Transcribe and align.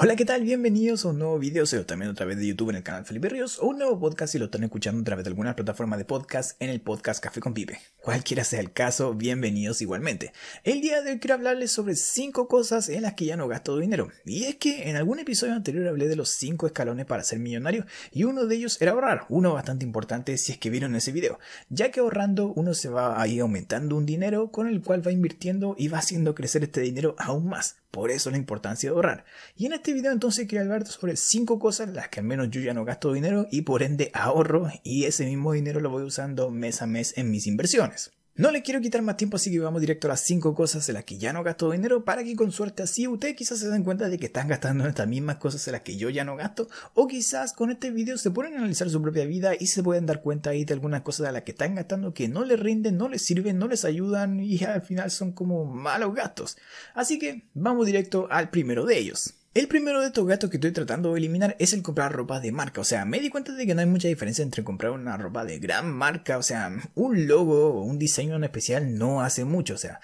Hola, 0.00 0.14
¿qué 0.14 0.24
tal? 0.24 0.44
Bienvenidos 0.44 1.04
a 1.04 1.08
un 1.08 1.18
nuevo 1.18 1.40
video, 1.40 1.64
o 1.64 1.84
también 1.84 2.12
otra 2.12 2.24
vez 2.24 2.38
de 2.38 2.46
YouTube 2.46 2.70
en 2.70 2.76
el 2.76 2.84
canal 2.84 3.04
Felipe 3.04 3.30
Ríos, 3.30 3.58
o 3.58 3.66
un 3.66 3.78
nuevo 3.78 3.98
podcast 3.98 4.30
si 4.30 4.38
lo 4.38 4.44
están 4.44 4.62
escuchando 4.62 5.00
a 5.00 5.04
través 5.04 5.24
de 5.24 5.30
alguna 5.30 5.56
plataforma 5.56 5.96
de 5.96 6.04
podcast 6.04 6.54
en 6.62 6.70
el 6.70 6.80
podcast 6.80 7.20
Café 7.20 7.40
con 7.40 7.52
Pipe. 7.52 7.80
Cualquiera 8.00 8.44
sea 8.44 8.60
el 8.60 8.72
caso, 8.72 9.14
bienvenidos 9.14 9.82
igualmente. 9.82 10.32
El 10.62 10.82
día 10.82 11.02
de 11.02 11.10
hoy 11.10 11.18
quiero 11.18 11.34
hablarles 11.34 11.72
sobre 11.72 11.96
5 11.96 12.46
cosas 12.46 12.88
en 12.88 13.02
las 13.02 13.14
que 13.14 13.24
ya 13.24 13.36
no 13.36 13.48
gasto 13.48 13.76
dinero. 13.76 14.08
Y 14.24 14.44
es 14.44 14.54
que 14.54 14.88
en 14.88 14.94
algún 14.94 15.18
episodio 15.18 15.54
anterior 15.54 15.88
hablé 15.88 16.06
de 16.06 16.14
los 16.14 16.28
5 16.28 16.68
escalones 16.68 17.04
para 17.04 17.24
ser 17.24 17.40
millonario, 17.40 17.84
y 18.12 18.22
uno 18.22 18.46
de 18.46 18.54
ellos 18.54 18.80
era 18.80 18.92
ahorrar, 18.92 19.26
uno 19.28 19.52
bastante 19.52 19.84
importante 19.84 20.38
si 20.38 20.52
es 20.52 20.58
que 20.58 20.70
vieron 20.70 20.94
ese 20.94 21.10
video, 21.10 21.40
ya 21.70 21.90
que 21.90 21.98
ahorrando 21.98 22.52
uno 22.54 22.72
se 22.72 22.88
va 22.88 23.20
a 23.20 23.26
ir 23.26 23.40
aumentando 23.40 23.96
un 23.96 24.06
dinero 24.06 24.52
con 24.52 24.68
el 24.68 24.80
cual 24.80 25.04
va 25.04 25.10
invirtiendo 25.10 25.74
y 25.76 25.88
va 25.88 25.98
haciendo 25.98 26.36
crecer 26.36 26.62
este 26.62 26.82
dinero 26.82 27.16
aún 27.18 27.48
más. 27.48 27.78
Por 27.90 28.10
eso 28.10 28.30
la 28.30 28.36
importancia 28.36 28.90
de 28.90 28.94
ahorrar. 28.94 29.24
Y 29.56 29.66
en 29.66 29.72
este 29.72 29.92
video 29.92 30.12
entonces 30.12 30.46
quiero 30.46 30.64
hablar 30.64 30.86
sobre 30.86 31.16
5 31.16 31.58
cosas 31.58 31.88
en 31.88 31.94
las 31.94 32.08
que 32.08 32.20
al 32.20 32.26
menos 32.26 32.50
yo 32.50 32.60
ya 32.60 32.74
no 32.74 32.84
gasto 32.84 33.12
dinero 33.12 33.46
y 33.50 33.62
por 33.62 33.82
ende 33.82 34.10
ahorro 34.14 34.70
y 34.82 35.04
ese 35.04 35.24
mismo 35.24 35.52
dinero 35.52 35.80
lo 35.80 35.90
voy 35.90 36.02
usando 36.02 36.50
mes 36.50 36.82
a 36.82 36.86
mes 36.86 37.16
en 37.16 37.30
mis 37.30 37.46
inversiones. 37.46 38.12
No 38.38 38.52
le 38.52 38.62
quiero 38.62 38.80
quitar 38.80 39.02
más 39.02 39.16
tiempo, 39.16 39.34
así 39.34 39.50
que 39.50 39.58
vamos 39.58 39.80
directo 39.80 40.06
a 40.06 40.10
las 40.10 40.20
5 40.20 40.54
cosas 40.54 40.88
en 40.88 40.94
las 40.94 41.02
que 41.02 41.18
ya 41.18 41.32
no 41.32 41.42
gasto 41.42 41.72
dinero 41.72 42.04
para 42.04 42.22
que 42.22 42.36
con 42.36 42.52
suerte 42.52 42.84
así 42.84 43.08
ustedes 43.08 43.34
quizás 43.34 43.58
se 43.58 43.68
den 43.68 43.82
cuenta 43.82 44.08
de 44.08 44.16
que 44.16 44.26
están 44.26 44.46
gastando 44.46 44.84
en 44.84 44.90
estas 44.90 45.08
mismas 45.08 45.38
cosas 45.38 45.66
en 45.66 45.72
las 45.72 45.82
que 45.82 45.96
yo 45.96 46.08
ya 46.08 46.22
no 46.22 46.36
gasto 46.36 46.68
o 46.94 47.08
quizás 47.08 47.52
con 47.52 47.72
este 47.72 47.90
video 47.90 48.16
se 48.16 48.30
pueden 48.30 48.54
analizar 48.54 48.88
su 48.90 49.02
propia 49.02 49.24
vida 49.24 49.54
y 49.58 49.66
se 49.66 49.82
pueden 49.82 50.06
dar 50.06 50.22
cuenta 50.22 50.50
ahí 50.50 50.64
de 50.64 50.72
algunas 50.72 51.02
cosas 51.02 51.26
a 51.26 51.32
las 51.32 51.42
que 51.42 51.50
están 51.50 51.74
gastando 51.74 52.14
que 52.14 52.28
no 52.28 52.44
les 52.44 52.60
rinden, 52.60 52.96
no 52.96 53.08
les 53.08 53.22
sirven, 53.22 53.58
no 53.58 53.66
les 53.66 53.84
ayudan 53.84 54.38
y 54.38 54.62
al 54.62 54.82
final 54.82 55.10
son 55.10 55.32
como 55.32 55.64
malos 55.64 56.14
gastos. 56.14 56.56
Así 56.94 57.18
que 57.18 57.48
vamos 57.54 57.86
directo 57.86 58.28
al 58.30 58.50
primero 58.50 58.86
de 58.86 58.98
ellos. 58.98 59.34
El 59.54 59.66
primero 59.66 60.00
de 60.00 60.08
estos 60.08 60.26
gastos 60.26 60.50
que 60.50 60.58
estoy 60.58 60.72
tratando 60.72 61.12
de 61.12 61.18
eliminar 61.18 61.56
es 61.58 61.72
el 61.72 61.82
comprar 61.82 62.12
ropa 62.12 62.38
de 62.38 62.52
marca. 62.52 62.82
O 62.82 62.84
sea, 62.84 63.04
me 63.04 63.18
di 63.18 63.30
cuenta 63.30 63.52
de 63.52 63.66
que 63.66 63.74
no 63.74 63.80
hay 63.80 63.86
mucha 63.86 64.06
diferencia 64.06 64.42
entre 64.42 64.62
comprar 64.62 64.92
una 64.92 65.16
ropa 65.16 65.44
de 65.44 65.58
gran 65.58 65.90
marca. 65.90 66.36
O 66.38 66.42
sea, 66.42 66.70
un 66.94 67.26
logo 67.26 67.74
o 67.74 67.82
un 67.82 67.98
diseño 67.98 68.36
en 68.36 68.44
especial 68.44 68.98
no 68.98 69.22
hace 69.22 69.44
mucho. 69.44 69.74
O 69.74 69.78
sea, 69.78 70.00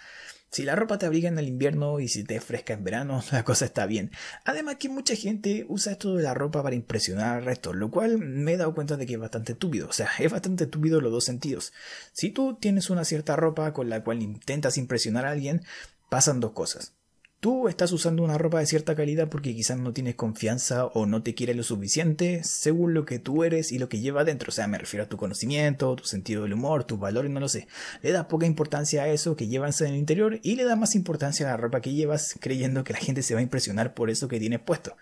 si 0.50 0.62
la 0.62 0.74
ropa 0.74 0.98
te 0.98 1.06
abriga 1.06 1.28
en 1.28 1.38
el 1.38 1.48
invierno 1.48 2.00
y 2.00 2.08
si 2.08 2.24
te 2.24 2.40
fresca 2.40 2.72
en 2.72 2.84
verano, 2.84 3.22
la 3.32 3.44
cosa 3.44 3.66
está 3.66 3.84
bien. 3.86 4.10
Además 4.44 4.76
que 4.76 4.88
mucha 4.88 5.14
gente 5.14 5.66
usa 5.68 5.92
esto 5.92 6.16
de 6.16 6.22
la 6.22 6.32
ropa 6.32 6.62
para 6.62 6.74
impresionar 6.74 7.36
al 7.36 7.44
resto, 7.44 7.74
lo 7.74 7.90
cual 7.90 8.18
me 8.18 8.54
he 8.54 8.56
dado 8.56 8.74
cuenta 8.74 8.96
de 8.96 9.04
que 9.04 9.14
es 9.14 9.20
bastante 9.20 9.54
túpido. 9.54 9.88
O 9.88 9.92
sea, 9.92 10.08
es 10.18 10.32
bastante 10.32 10.66
túpido 10.66 11.02
los 11.02 11.12
dos 11.12 11.24
sentidos. 11.24 11.74
Si 12.12 12.30
tú 12.30 12.56
tienes 12.58 12.88
una 12.88 13.04
cierta 13.04 13.36
ropa 13.36 13.72
con 13.74 13.90
la 13.90 14.02
cual 14.02 14.22
intentas 14.22 14.78
impresionar 14.78 15.26
a 15.26 15.32
alguien, 15.32 15.62
pasan 16.08 16.40
dos 16.40 16.52
cosas. 16.52 16.94
Tú 17.44 17.68
estás 17.68 17.92
usando 17.92 18.22
una 18.22 18.38
ropa 18.38 18.58
de 18.58 18.64
cierta 18.64 18.94
calidad 18.94 19.28
porque 19.28 19.54
quizás 19.54 19.76
no 19.76 19.92
tienes 19.92 20.14
confianza 20.14 20.86
o 20.86 21.04
no 21.04 21.22
te 21.22 21.34
quiere 21.34 21.52
lo 21.52 21.62
suficiente 21.62 22.42
según 22.42 22.94
lo 22.94 23.04
que 23.04 23.18
tú 23.18 23.44
eres 23.44 23.70
y 23.70 23.78
lo 23.78 23.90
que 23.90 24.00
lleva 24.00 24.24
dentro. 24.24 24.48
O 24.48 24.50
sea, 24.50 24.66
me 24.66 24.78
refiero 24.78 25.04
a 25.04 25.10
tu 25.10 25.18
conocimiento, 25.18 25.94
tu 25.94 26.06
sentido 26.06 26.44
del 26.44 26.54
humor, 26.54 26.84
tus 26.84 26.98
valores, 26.98 27.30
no 27.30 27.40
lo 27.40 27.50
sé. 27.50 27.68
Le 28.00 28.12
das 28.12 28.24
poca 28.28 28.46
importancia 28.46 29.02
a 29.02 29.08
eso 29.08 29.36
que 29.36 29.46
llevas 29.46 29.78
en 29.82 29.88
el 29.88 29.96
interior 29.96 30.40
y 30.42 30.56
le 30.56 30.64
da 30.64 30.74
más 30.74 30.94
importancia 30.94 31.46
a 31.46 31.50
la 31.50 31.58
ropa 31.58 31.82
que 31.82 31.92
llevas 31.92 32.34
creyendo 32.40 32.82
que 32.82 32.94
la 32.94 32.98
gente 32.98 33.22
se 33.22 33.34
va 33.34 33.40
a 33.40 33.42
impresionar 33.42 33.92
por 33.92 34.08
eso 34.08 34.26
que 34.26 34.40
tienes 34.40 34.60
puesto. 34.60 34.96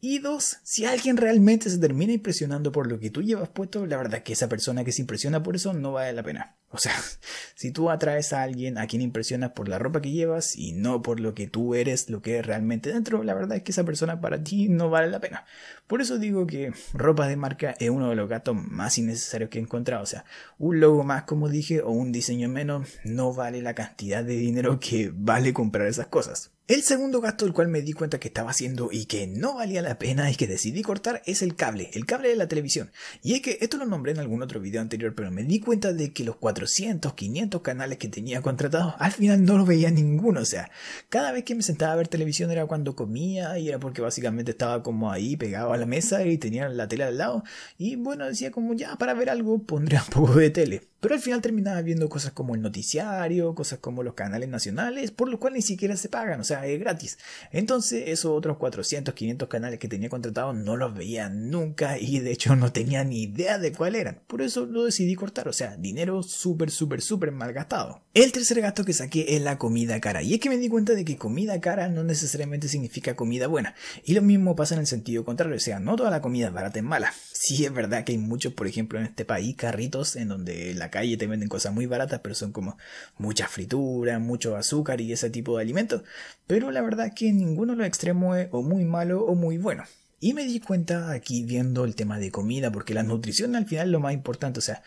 Y 0.00 0.18
dos, 0.18 0.56
si 0.64 0.86
alguien 0.86 1.16
realmente 1.16 1.70
se 1.70 1.78
termina 1.78 2.12
impresionando 2.12 2.72
por 2.72 2.88
lo 2.88 2.98
que 2.98 3.10
tú 3.10 3.22
llevas 3.22 3.50
puesto, 3.50 3.86
la 3.86 3.98
verdad 3.98 4.16
es 4.16 4.22
que 4.24 4.32
esa 4.32 4.48
persona 4.48 4.82
que 4.82 4.90
se 4.90 5.02
impresiona 5.02 5.44
por 5.44 5.54
eso 5.54 5.72
no 5.72 5.92
vale 5.92 6.12
la 6.12 6.24
pena. 6.24 6.56
O 6.74 6.78
sea, 6.78 6.92
si 7.54 7.70
tú 7.70 7.88
atraes 7.88 8.32
a 8.32 8.42
alguien 8.42 8.78
a 8.78 8.88
quien 8.88 9.00
impresionas 9.00 9.52
por 9.52 9.68
la 9.68 9.78
ropa 9.78 10.02
que 10.02 10.10
llevas 10.10 10.56
y 10.56 10.72
no 10.72 11.02
por 11.02 11.20
lo 11.20 11.32
que 11.32 11.46
tú 11.46 11.76
eres, 11.76 11.83
lo 12.08 12.22
que 12.22 12.38
es 12.38 12.46
realmente 12.46 12.92
dentro, 12.92 13.22
la 13.22 13.34
verdad 13.34 13.56
es 13.56 13.62
que 13.62 13.72
esa 13.72 13.84
persona 13.84 14.20
para 14.20 14.42
ti 14.42 14.68
no 14.68 14.90
vale 14.90 15.10
la 15.10 15.20
pena. 15.20 15.44
Por 15.86 16.00
eso 16.00 16.18
digo 16.18 16.46
que 16.46 16.72
ropa 16.92 17.28
de 17.28 17.36
marca 17.36 17.74
es 17.78 17.90
uno 17.90 18.08
de 18.08 18.16
los 18.16 18.28
gastos 18.28 18.56
más 18.56 18.96
innecesarios 18.98 19.50
que 19.50 19.58
he 19.58 19.62
encontrado. 19.62 20.02
O 20.02 20.06
sea, 20.06 20.24
un 20.58 20.80
logo 20.80 21.04
más, 21.04 21.24
como 21.24 21.48
dije, 21.48 21.82
o 21.82 21.90
un 21.90 22.10
diseño 22.12 22.48
menos, 22.48 22.88
no 23.04 23.34
vale 23.34 23.62
la 23.62 23.74
cantidad 23.74 24.24
de 24.24 24.36
dinero 24.36 24.80
que 24.80 25.12
vale 25.14 25.52
comprar 25.52 25.86
esas 25.86 26.06
cosas. 26.06 26.52
El 26.66 26.80
segundo 26.80 27.20
gasto 27.20 27.44
del 27.44 27.52
cual 27.52 27.68
me 27.68 27.82
di 27.82 27.92
cuenta 27.92 28.18
que 28.18 28.28
estaba 28.28 28.50
haciendo 28.50 28.88
y 28.90 29.04
que 29.04 29.26
no 29.26 29.56
valía 29.56 29.82
la 29.82 29.98
pena 29.98 30.30
y 30.30 30.34
que 30.34 30.46
decidí 30.46 30.80
cortar 30.80 31.20
es 31.26 31.42
el 31.42 31.56
cable, 31.56 31.90
el 31.92 32.06
cable 32.06 32.30
de 32.30 32.36
la 32.36 32.48
televisión. 32.48 32.90
Y 33.22 33.34
es 33.34 33.42
que 33.42 33.58
esto 33.60 33.76
lo 33.76 33.84
nombré 33.84 34.12
en 34.12 34.18
algún 34.18 34.40
otro 34.40 34.60
video 34.60 34.80
anterior, 34.80 35.14
pero 35.14 35.30
me 35.30 35.42
di 35.42 35.60
cuenta 35.60 35.92
de 35.92 36.14
que 36.14 36.24
los 36.24 36.36
400, 36.36 37.12
500 37.12 37.60
canales 37.60 37.98
que 37.98 38.08
tenía 38.08 38.40
contratados 38.40 38.94
al 38.98 39.12
final 39.12 39.44
no 39.44 39.58
lo 39.58 39.66
veía 39.66 39.90
ninguno. 39.90 40.40
O 40.40 40.46
sea, 40.46 40.70
cada 41.10 41.32
vez 41.32 41.44
que 41.44 41.54
me 41.54 41.62
sentaba 41.62 41.92
a 41.92 41.96
ver 41.96 42.08
televisión 42.08 42.50
era 42.50 42.64
cuando 42.64 42.96
comía 42.96 43.58
y 43.58 43.68
era 43.68 43.78
porque 43.78 44.00
básicamente 44.00 44.52
estaba 44.52 44.82
como 44.82 45.12
ahí 45.12 45.36
pegado 45.36 45.74
a 45.74 45.76
la 45.76 45.84
mesa 45.84 46.24
y 46.24 46.38
tenía 46.38 46.66
la 46.70 46.88
tele 46.88 47.04
al 47.04 47.18
lado. 47.18 47.44
Y 47.76 47.96
bueno, 47.96 48.24
decía 48.24 48.50
como 48.50 48.72
ya 48.72 48.96
para 48.96 49.12
ver 49.12 49.28
algo 49.28 49.62
pondré 49.64 49.98
un 49.98 50.06
poco 50.06 50.36
de 50.36 50.48
tele. 50.48 50.80
Pero 51.04 51.16
al 51.16 51.20
final 51.20 51.42
terminaba 51.42 51.82
viendo 51.82 52.08
cosas 52.08 52.32
como 52.32 52.54
el 52.54 52.62
noticiario, 52.62 53.54
cosas 53.54 53.78
como 53.78 54.02
los 54.02 54.14
canales 54.14 54.48
nacionales, 54.48 55.10
por 55.10 55.28
lo 55.28 55.38
cual 55.38 55.52
ni 55.52 55.60
siquiera 55.60 55.98
se 55.98 56.08
pagan, 56.08 56.40
o 56.40 56.44
sea, 56.44 56.66
es 56.66 56.80
gratis. 56.80 57.18
Entonces 57.52 58.04
esos 58.06 58.32
otros 58.32 58.56
400, 58.56 59.12
500 59.12 59.46
canales 59.46 59.78
que 59.78 59.86
tenía 59.86 60.08
contratados 60.08 60.56
no 60.56 60.78
los 60.78 60.94
veía 60.94 61.28
nunca 61.28 61.98
y 61.98 62.20
de 62.20 62.32
hecho 62.32 62.56
no 62.56 62.72
tenía 62.72 63.04
ni 63.04 63.24
idea 63.24 63.58
de 63.58 63.70
cuál 63.72 63.96
eran. 63.96 64.22
Por 64.26 64.40
eso 64.40 64.64
lo 64.64 64.84
decidí 64.84 65.14
cortar, 65.14 65.46
o 65.46 65.52
sea, 65.52 65.76
dinero 65.76 66.22
súper, 66.22 66.70
súper, 66.70 67.02
súper 67.02 67.32
mal 67.32 67.52
gastado. 67.52 68.00
El 68.14 68.32
tercer 68.32 68.62
gasto 68.62 68.86
que 68.86 68.94
saqué 68.94 69.36
es 69.36 69.42
la 69.42 69.58
comida 69.58 70.00
cara. 70.00 70.22
Y 70.22 70.32
es 70.32 70.40
que 70.40 70.48
me 70.48 70.56
di 70.56 70.70
cuenta 70.70 70.94
de 70.94 71.04
que 71.04 71.18
comida 71.18 71.60
cara 71.60 71.88
no 71.88 72.02
necesariamente 72.02 72.66
significa 72.66 73.14
comida 73.14 73.46
buena. 73.46 73.74
Y 74.04 74.14
lo 74.14 74.22
mismo 74.22 74.56
pasa 74.56 74.74
en 74.74 74.80
el 74.80 74.86
sentido 74.86 75.22
contrario, 75.22 75.56
o 75.56 75.60
sea, 75.60 75.80
no 75.80 75.96
toda 75.96 76.08
la 76.08 76.22
comida 76.22 76.48
barata 76.48 76.78
es 76.78 76.84
mala. 76.84 77.12
Sí 77.30 77.66
es 77.66 77.74
verdad 77.74 78.04
que 78.04 78.12
hay 78.12 78.18
muchos, 78.18 78.54
por 78.54 78.66
ejemplo, 78.66 78.98
en 78.98 79.04
este 79.04 79.26
país, 79.26 79.54
carritos 79.54 80.16
en 80.16 80.28
donde 80.28 80.72
la 80.72 80.93
calle 80.94 81.16
te 81.16 81.26
venden 81.26 81.48
cosas 81.48 81.72
muy 81.72 81.86
baratas, 81.86 82.20
pero 82.22 82.34
son 82.34 82.52
como 82.52 82.78
mucha 83.18 83.48
fritura, 83.48 84.18
mucho 84.18 84.56
azúcar 84.56 85.00
y 85.00 85.12
ese 85.12 85.28
tipo 85.30 85.56
de 85.56 85.62
alimentos. 85.62 86.02
Pero 86.46 86.70
la 86.70 86.82
verdad 86.82 87.12
que 87.14 87.32
ninguno 87.32 87.72
de 87.72 87.78
los 87.78 87.86
extremos 87.86 88.38
es 88.38 88.48
o 88.52 88.62
muy 88.62 88.84
malo 88.84 89.24
o 89.24 89.34
muy 89.34 89.58
bueno. 89.58 89.84
Y 90.20 90.32
me 90.32 90.46
di 90.46 90.60
cuenta 90.60 91.10
aquí 91.10 91.42
viendo 91.42 91.84
el 91.84 91.94
tema 91.96 92.18
de 92.18 92.30
comida, 92.30 92.72
porque 92.72 92.94
la 92.94 93.02
nutrición 93.02 93.56
al 93.56 93.66
final 93.66 93.88
es 93.88 93.92
lo 93.92 94.00
más 94.00 94.14
importante. 94.14 94.58
O 94.58 94.62
sea, 94.62 94.82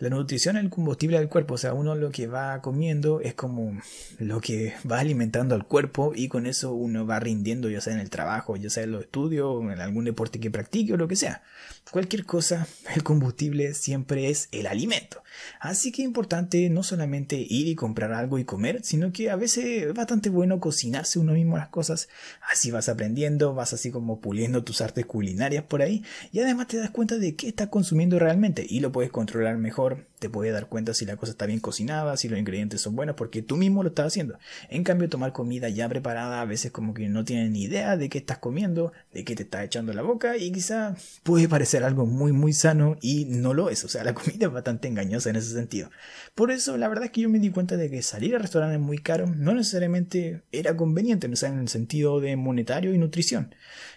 la 0.00 0.10
nutrición 0.10 0.56
es 0.56 0.62
el 0.62 0.70
combustible 0.70 1.18
del 1.18 1.28
cuerpo, 1.28 1.54
o 1.54 1.58
sea, 1.58 1.74
uno 1.74 1.94
lo 1.94 2.10
que 2.10 2.26
va 2.28 2.62
comiendo 2.62 3.20
es 3.20 3.34
como 3.34 3.80
lo 4.18 4.40
que 4.40 4.74
va 4.90 5.00
alimentando 5.00 5.54
al 5.54 5.66
cuerpo 5.66 6.12
y 6.14 6.28
con 6.28 6.46
eso 6.46 6.72
uno 6.72 7.06
va 7.06 7.18
rindiendo, 7.18 7.68
ya 7.68 7.80
sea 7.80 7.94
en 7.94 8.00
el 8.00 8.10
trabajo, 8.10 8.56
ya 8.56 8.70
sea 8.70 8.84
en 8.84 8.92
los 8.92 9.02
estudios, 9.02 9.62
en 9.62 9.80
algún 9.80 10.04
deporte 10.04 10.38
que 10.38 10.50
practique 10.50 10.92
o 10.92 10.96
lo 10.96 11.08
que 11.08 11.16
sea. 11.16 11.42
Cualquier 11.90 12.26
cosa, 12.26 12.66
el 12.94 13.02
combustible 13.02 13.74
siempre 13.74 14.28
es 14.30 14.48
el 14.52 14.66
alimento. 14.66 15.22
Así 15.60 15.92
que 15.92 16.02
es 16.02 16.06
importante 16.06 16.68
no 16.70 16.82
solamente 16.82 17.36
ir 17.36 17.68
y 17.68 17.74
comprar 17.74 18.12
algo 18.12 18.38
y 18.38 18.44
comer, 18.44 18.80
sino 18.82 19.12
que 19.12 19.30
a 19.30 19.36
veces 19.36 19.64
es 19.64 19.94
bastante 19.94 20.30
bueno 20.30 20.60
cocinarse 20.60 21.18
uno 21.18 21.32
mismo 21.32 21.56
las 21.56 21.68
cosas. 21.68 22.08
Así 22.50 22.70
vas 22.70 22.88
aprendiendo, 22.88 23.54
vas 23.54 23.72
así 23.72 23.90
como 23.90 24.20
puliendo 24.20 24.64
tus 24.64 24.80
artes 24.80 25.06
culinarias 25.06 25.64
por 25.64 25.82
ahí 25.82 26.04
y 26.32 26.40
además 26.40 26.68
te 26.68 26.76
das 26.76 26.90
cuenta 26.90 27.18
de 27.18 27.36
qué 27.36 27.48
estás 27.48 27.68
consumiendo 27.68 28.18
realmente 28.18 28.66
y 28.68 28.80
lo 28.80 28.92
puedes 28.92 29.10
controlar 29.10 29.56
mejor. 29.58 29.87
por 29.88 30.04
Te 30.18 30.28
puedes 30.28 30.52
dar 30.52 30.68
cuenta 30.68 30.94
si 30.94 31.06
la 31.06 31.16
cosa 31.16 31.32
está 31.32 31.46
bien 31.46 31.60
cocinada, 31.60 32.16
si 32.16 32.28
los 32.28 32.38
ingredientes 32.38 32.80
son 32.80 32.96
buenos, 32.96 33.16
porque 33.16 33.42
tú 33.42 33.56
mismo 33.56 33.82
lo 33.82 33.90
estás 33.90 34.06
haciendo. 34.08 34.38
En 34.68 34.84
cambio, 34.84 35.08
tomar 35.08 35.32
comida 35.32 35.68
ya 35.68 35.88
preparada 35.88 36.40
a 36.40 36.44
veces 36.44 36.72
como 36.72 36.94
que 36.94 37.08
no 37.08 37.24
tienes 37.24 37.50
ni 37.50 37.62
idea 37.62 37.96
de 37.96 38.08
qué 38.08 38.18
estás 38.18 38.38
comiendo, 38.38 38.92
de 39.12 39.24
qué 39.24 39.34
te 39.34 39.44
estás 39.44 39.64
echando 39.64 39.92
la 39.92 40.02
boca 40.02 40.36
y 40.36 40.50
quizá 40.52 40.96
puede 41.22 41.48
parecer 41.48 41.84
algo 41.84 42.06
muy 42.06 42.32
muy 42.32 42.52
sano 42.52 42.96
y 43.00 43.26
no 43.26 43.54
lo 43.54 43.70
es. 43.70 43.84
O 43.84 43.88
sea, 43.88 44.04
la 44.04 44.14
comida 44.14 44.46
es 44.46 44.52
bastante 44.52 44.88
engañosa 44.88 45.30
en 45.30 45.36
ese 45.36 45.52
sentido. 45.52 45.90
Por 46.34 46.50
eso, 46.50 46.76
la 46.76 46.88
verdad 46.88 47.06
es 47.06 47.10
que 47.10 47.22
yo 47.22 47.28
me 47.28 47.38
di 47.38 47.50
cuenta 47.50 47.76
de 47.76 47.90
que 47.90 48.02
salir 48.02 48.34
a 48.34 48.38
restaurantes 48.38 48.80
muy 48.80 48.98
caros 48.98 49.36
no 49.36 49.54
necesariamente 49.54 50.42
era 50.52 50.76
conveniente, 50.76 51.28
no 51.28 51.36
sea, 51.36 51.48
en 51.50 51.60
el 51.60 51.68
sentido 51.68 52.20
de 52.20 52.36
monetario 52.36 52.94
y 52.94 52.98
nutrición. 52.98 53.54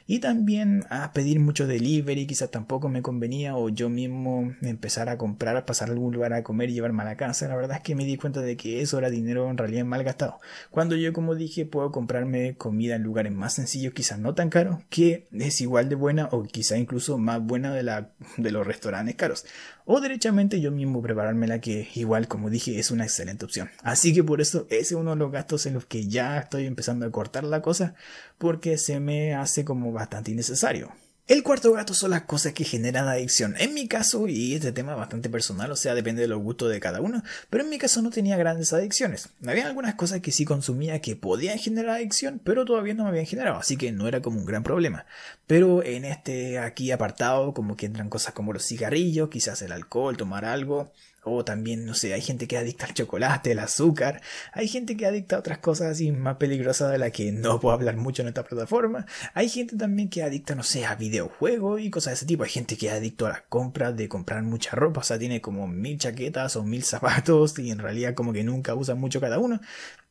Y 0.07 0.19
también 0.19 0.83
a 0.89 1.13
pedir 1.13 1.39
mucho 1.39 1.67
delivery, 1.67 2.27
quizás 2.27 2.51
tampoco 2.51 2.89
me 2.89 3.01
convenía, 3.01 3.55
o 3.55 3.69
yo 3.69 3.89
mismo 3.89 4.53
empezar 4.61 5.09
a 5.09 5.17
comprar, 5.17 5.65
pasar 5.65 5.89
a 5.89 5.93
lugar 6.11 6.33
a 6.33 6.43
comer 6.43 6.69
y 6.69 6.73
llevarme 6.73 7.03
a 7.03 7.05
la 7.05 7.17
casa. 7.17 7.47
La 7.47 7.55
verdad 7.55 7.77
es 7.77 7.83
que 7.83 7.95
me 7.95 8.05
di 8.05 8.17
cuenta 8.17 8.41
de 8.41 8.57
que 8.57 8.81
eso 8.81 8.97
era 8.97 9.09
dinero 9.09 9.49
en 9.49 9.57
realidad 9.57 9.85
mal 9.85 10.03
gastado. 10.03 10.39
Cuando 10.69 10.95
yo, 10.95 11.13
como 11.13 11.35
dije, 11.35 11.65
puedo 11.65 11.91
comprarme 11.91 12.55
comida 12.55 12.95
en 12.95 13.03
lugares 13.03 13.31
más 13.31 13.53
sencillos, 13.53 13.93
quizás 13.93 14.19
no 14.19 14.33
tan 14.35 14.49
caros, 14.49 14.79
que 14.89 15.27
es 15.31 15.61
igual 15.61 15.89
de 15.89 15.95
buena 15.95 16.29
o 16.31 16.43
quizá 16.43 16.77
incluso 16.77 17.17
más 17.17 17.41
buena 17.41 17.73
de, 17.73 17.83
la, 17.83 18.11
de 18.37 18.51
los 18.51 18.65
restaurantes 18.65 19.15
caros. 19.15 19.45
O 19.85 19.99
derechamente 19.99 20.61
yo 20.61 20.71
mismo 20.71 21.01
preparármela, 21.01 21.59
que 21.59 21.87
igual, 21.95 22.27
como 22.27 22.49
dije, 22.49 22.79
es 22.79 22.91
una 22.91 23.03
excelente 23.03 23.45
opción. 23.45 23.69
Así 23.83 24.13
que 24.13 24.23
por 24.23 24.41
eso 24.41 24.67
ese 24.69 24.79
es 24.79 24.91
uno 24.93 25.11
de 25.11 25.17
los 25.17 25.31
gastos 25.31 25.65
en 25.65 25.73
los 25.73 25.85
que 25.85 26.07
ya 26.07 26.37
estoy 26.37 26.65
empezando 26.65 27.05
a 27.05 27.11
cortar 27.11 27.43
la 27.43 27.61
cosa, 27.61 27.95
porque 28.37 28.77
se 28.77 28.99
me 28.99 29.33
hace 29.33 29.65
como 29.65 29.91
bastante 29.91 30.31
innecesario. 30.31 30.91
El 31.27 31.43
cuarto 31.43 31.71
gato 31.71 31.93
son 31.93 32.11
las 32.11 32.23
cosas 32.23 32.51
que 32.53 32.65
generan 32.65 33.07
adicción. 33.07 33.55
En 33.57 33.73
mi 33.73 33.87
caso, 33.87 34.27
y 34.27 34.55
este 34.55 34.71
tema 34.71 34.93
es 34.93 34.97
bastante 34.97 35.29
personal, 35.29 35.71
o 35.71 35.75
sea, 35.75 35.93
depende 35.93 36.23
de 36.23 36.27
los 36.27 36.41
gustos 36.41 36.69
de 36.71 36.79
cada 36.79 36.99
uno, 36.99 37.23
pero 37.49 37.63
en 37.63 37.69
mi 37.69 37.77
caso 37.77 38.01
no 38.01 38.09
tenía 38.09 38.37
grandes 38.37 38.73
adicciones. 38.73 39.29
Había 39.45 39.67
algunas 39.67 39.95
cosas 39.95 40.19
que 40.19 40.31
sí 40.31 40.45
consumía 40.45 40.99
que 40.99 41.15
podían 41.15 41.59
generar 41.59 41.97
adicción, 41.97 42.41
pero 42.43 42.65
todavía 42.65 42.95
no 42.95 43.03
me 43.03 43.09
habían 43.09 43.27
generado, 43.27 43.57
así 43.57 43.77
que 43.77 43.91
no 43.91 44.07
era 44.07 44.21
como 44.21 44.39
un 44.39 44.45
gran 44.45 44.63
problema. 44.63 45.05
Pero 45.47 45.83
en 45.83 46.05
este 46.05 46.59
aquí 46.59 46.91
apartado, 46.91 47.53
como 47.53 47.77
que 47.77 47.85
entran 47.85 48.09
cosas 48.09 48.33
como 48.33 48.51
los 48.51 48.65
cigarrillos, 48.65 49.29
quizás 49.29 49.61
el 49.61 49.71
alcohol, 49.71 50.17
tomar 50.17 50.43
algo, 50.43 50.91
o 51.23 51.45
también, 51.45 51.85
no 51.85 51.93
sé, 51.93 52.13
hay 52.13 52.21
gente 52.21 52.47
que 52.47 52.57
adicta 52.57 52.87
al 52.87 52.93
chocolate, 52.93 53.51
al 53.51 53.59
azúcar. 53.59 54.21
Hay 54.53 54.67
gente 54.67 54.97
que 54.97 55.05
adicta 55.05 55.35
a 55.35 55.39
otras 55.39 55.59
cosas 55.59 55.91
así 55.91 56.11
más 56.11 56.37
peligrosas 56.37 56.91
de 56.91 56.97
las 56.97 57.11
que 57.11 57.31
no 57.31 57.59
puedo 57.59 57.75
hablar 57.75 57.97
mucho 57.97 58.21
en 58.21 58.29
esta 58.29 58.43
plataforma. 58.43 59.05
Hay 59.33 59.49
gente 59.49 59.75
también 59.77 60.09
que 60.09 60.23
adicta, 60.23 60.55
no 60.55 60.63
sé, 60.63 60.85
a 60.85 60.95
videojuegos 60.95 61.81
y 61.81 61.89
cosas 61.89 62.11
de 62.11 62.15
ese 62.15 62.25
tipo. 62.25 62.43
Hay 62.43 62.49
gente 62.49 62.77
que 62.77 62.89
adicto 62.89 63.27
a 63.27 63.29
las 63.29 63.41
compras 63.41 63.95
de 63.95 64.09
comprar 64.09 64.41
mucha 64.43 64.71
ropa. 64.75 65.01
O 65.01 65.03
sea, 65.03 65.19
tiene 65.19 65.41
como 65.41 65.67
mil 65.67 65.97
chaquetas 65.97 66.55
o 66.55 66.63
mil 66.63 66.83
zapatos 66.83 67.57
y 67.59 67.71
en 67.71 67.79
realidad 67.79 68.15
como 68.15 68.33
que 68.33 68.43
nunca 68.43 68.73
usa 68.75 68.95
mucho 68.95 69.21
cada 69.21 69.39
uno. 69.39 69.59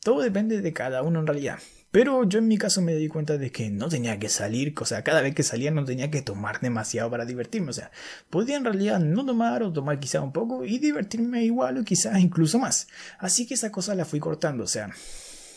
Todo 0.03 0.23
depende 0.23 0.61
de 0.61 0.73
cada 0.73 1.03
uno 1.03 1.21
en 1.21 1.27
realidad. 1.27 1.59
Pero 1.91 2.23
yo 2.25 2.39
en 2.39 2.47
mi 2.47 2.57
caso 2.57 2.81
me 2.83 2.95
di 2.95 3.09
cuenta 3.09 3.37
de 3.37 3.51
que 3.51 3.69
no 3.69 3.89
tenía 3.89 4.19
que 4.21 4.29
salir, 4.29 4.75
o 4.79 4.85
sea, 4.85 5.03
cada 5.03 5.23
vez 5.23 5.35
que 5.35 5.43
salía 5.43 5.73
no 5.73 5.85
tenía 5.85 6.11
que 6.11 6.23
tomar 6.23 6.61
demasiado 6.61 7.11
para 7.11 7.25
divertirme, 7.25 7.71
o 7.71 7.73
sea, 7.73 7.91
podía 8.31 8.57
en 8.57 8.65
realidad 8.65 9.01
no 9.01 9.27
tomar 9.27 9.65
o 9.65 9.73
tomar 9.73 9.99
quizá 9.99 10.21
un 10.21 10.33
poco 10.33 10.65
y 10.65 10.79
divertirme 10.79 11.43
igual 11.43 11.79
o 11.79 11.85
quizás 11.85 12.21
incluso 12.21 12.61
más. 12.61 12.87
Así 13.19 13.47
que 13.47 13.55
esa 13.55 13.73
cosa 13.73 13.97
la 13.97 14.05
fui 14.05 14.21
cortando, 14.21 14.63
o 14.63 14.69
sea, 14.69 14.91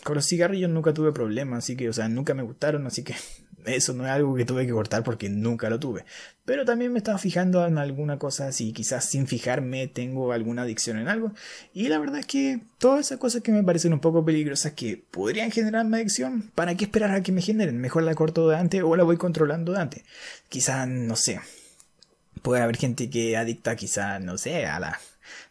con 0.02 0.16
los 0.16 0.26
cigarrillos 0.26 0.70
nunca 0.70 0.92
tuve 0.92 1.12
problemas, 1.12 1.58
así 1.58 1.76
que, 1.76 1.88
o 1.88 1.92
sea, 1.92 2.08
nunca 2.08 2.34
me 2.34 2.42
gustaron, 2.42 2.86
así 2.86 3.04
que 3.04 3.14
eso 3.64 3.92
no 3.92 4.04
es 4.04 4.10
algo 4.10 4.34
que 4.34 4.44
tuve 4.44 4.66
que 4.66 4.72
cortar 4.72 5.02
porque 5.02 5.28
nunca 5.28 5.70
lo 5.70 5.78
tuve. 5.78 6.04
Pero 6.44 6.64
también 6.64 6.92
me 6.92 6.98
estaba 6.98 7.18
fijando 7.18 7.66
en 7.66 7.78
alguna 7.78 8.18
cosa, 8.18 8.52
si 8.52 8.72
quizás 8.72 9.04
sin 9.06 9.26
fijarme 9.26 9.88
tengo 9.88 10.32
alguna 10.32 10.62
adicción 10.62 10.98
en 10.98 11.08
algo. 11.08 11.32
Y 11.72 11.88
la 11.88 11.98
verdad 11.98 12.18
es 12.18 12.26
que 12.26 12.60
todas 12.78 13.06
esas 13.06 13.18
cosas 13.18 13.42
que 13.42 13.52
me 13.52 13.62
parecen 13.62 13.92
un 13.92 14.00
poco 14.00 14.24
peligrosas 14.24 14.72
que 14.72 15.02
podrían 15.10 15.50
generarme 15.50 15.96
adicción, 15.96 16.50
¿para 16.54 16.74
qué 16.76 16.84
esperar 16.84 17.12
a 17.12 17.22
que 17.22 17.32
me 17.32 17.42
generen? 17.42 17.80
Mejor 17.80 18.02
la 18.02 18.14
corto 18.14 18.48
de 18.48 18.56
antes 18.56 18.82
o 18.82 18.96
la 18.96 19.04
voy 19.04 19.16
controlando 19.16 19.72
de 19.72 19.80
antes. 19.80 20.04
Quizás, 20.48 20.86
no 20.86 21.16
sé. 21.16 21.40
Puede 22.42 22.62
haber 22.62 22.76
gente 22.76 23.08
que 23.08 23.36
adicta 23.36 23.74
quizás, 23.76 24.20
no 24.20 24.36
sé, 24.36 24.66
a 24.66 24.78
la 24.78 25.00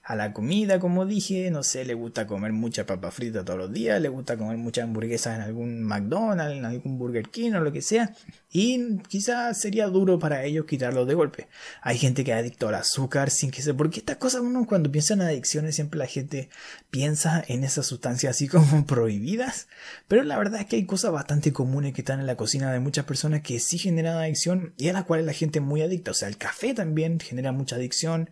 a 0.06 0.18
la 0.18 0.34
comida, 0.34 0.80
como 0.80 1.06
dije, 1.06 1.50
no 1.50 1.64
sé, 1.64 1.86
le 1.86 1.94
gusta 1.94 2.28
comer 2.28 2.52
mucha 2.52 2.86
papa 2.86 3.10
frita 3.10 3.46
todos 3.46 3.58
los 3.58 3.72
días, 3.72 4.02
le 4.02 4.10
gusta 4.10 4.36
comer 4.36 4.58
muchas 4.58 4.84
hamburguesas 4.84 5.38
en 5.38 5.42
algún 5.42 5.82
McDonald's, 5.82 6.58
en 6.58 6.66
algún 6.66 6.98
Burger 7.00 7.30
King 7.30 7.54
o 7.54 7.62
lo 7.62 7.72
que 7.72 7.82
sea, 7.82 8.14
y 8.52 8.98
quizás 9.08 9.58
sería 9.58 9.88
duro 9.88 10.20
para 10.20 10.44
ellos 10.44 10.66
quitarlo 10.66 11.06
de 11.06 11.14
golpe. 11.14 11.48
Hay 11.82 11.98
gente 11.98 12.26
que 12.26 12.32
es 12.32 12.38
adicto 12.38 12.68
al 12.68 12.76
azúcar 12.76 13.30
sin 13.30 13.50
que 13.50 13.62
se... 13.62 13.74
Porque 13.74 14.00
estas 14.00 14.18
cosas 14.18 14.42
uno 14.42 14.68
cuando 14.68 14.92
piensa 14.92 15.14
en 15.14 15.22
adicciones 15.22 15.76
siempre 15.76 15.98
la 15.98 16.08
gente 16.08 16.50
piensa 16.92 17.42
en 17.48 17.64
esas 17.64 17.86
sustancias 17.86 18.36
así 18.36 18.50
como 18.50 18.86
prohibidas, 18.86 19.70
pero 20.10 20.24
la 20.24 20.38
verdad 20.38 20.60
es 20.60 20.68
que 20.68 20.76
hay 20.76 20.86
cosas 20.86 21.14
bastante 21.14 21.54
comunes 21.54 21.94
que 21.94 22.02
están 22.02 22.20
en 22.20 22.28
la 22.28 22.36
cocina 22.36 22.74
de 22.74 22.80
muchas 22.82 23.06
personas 23.06 23.42
que 23.42 23.58
sí 23.62 23.78
generan 23.78 24.18
adicción 24.18 24.74
y 24.78 24.90
a 24.90 24.94
las 24.94 25.06
cuales 25.06 25.26
la 25.26 25.34
gente 25.34 25.60
es 25.60 25.66
muy 25.66 25.82
adicta. 25.82 26.12
O 26.12 26.14
sea, 26.14 26.28
el 26.28 26.36
café 26.36 26.74
también 26.74 27.22
genera 27.22 27.54
mucha 27.54 27.78
adicción. 27.78 28.30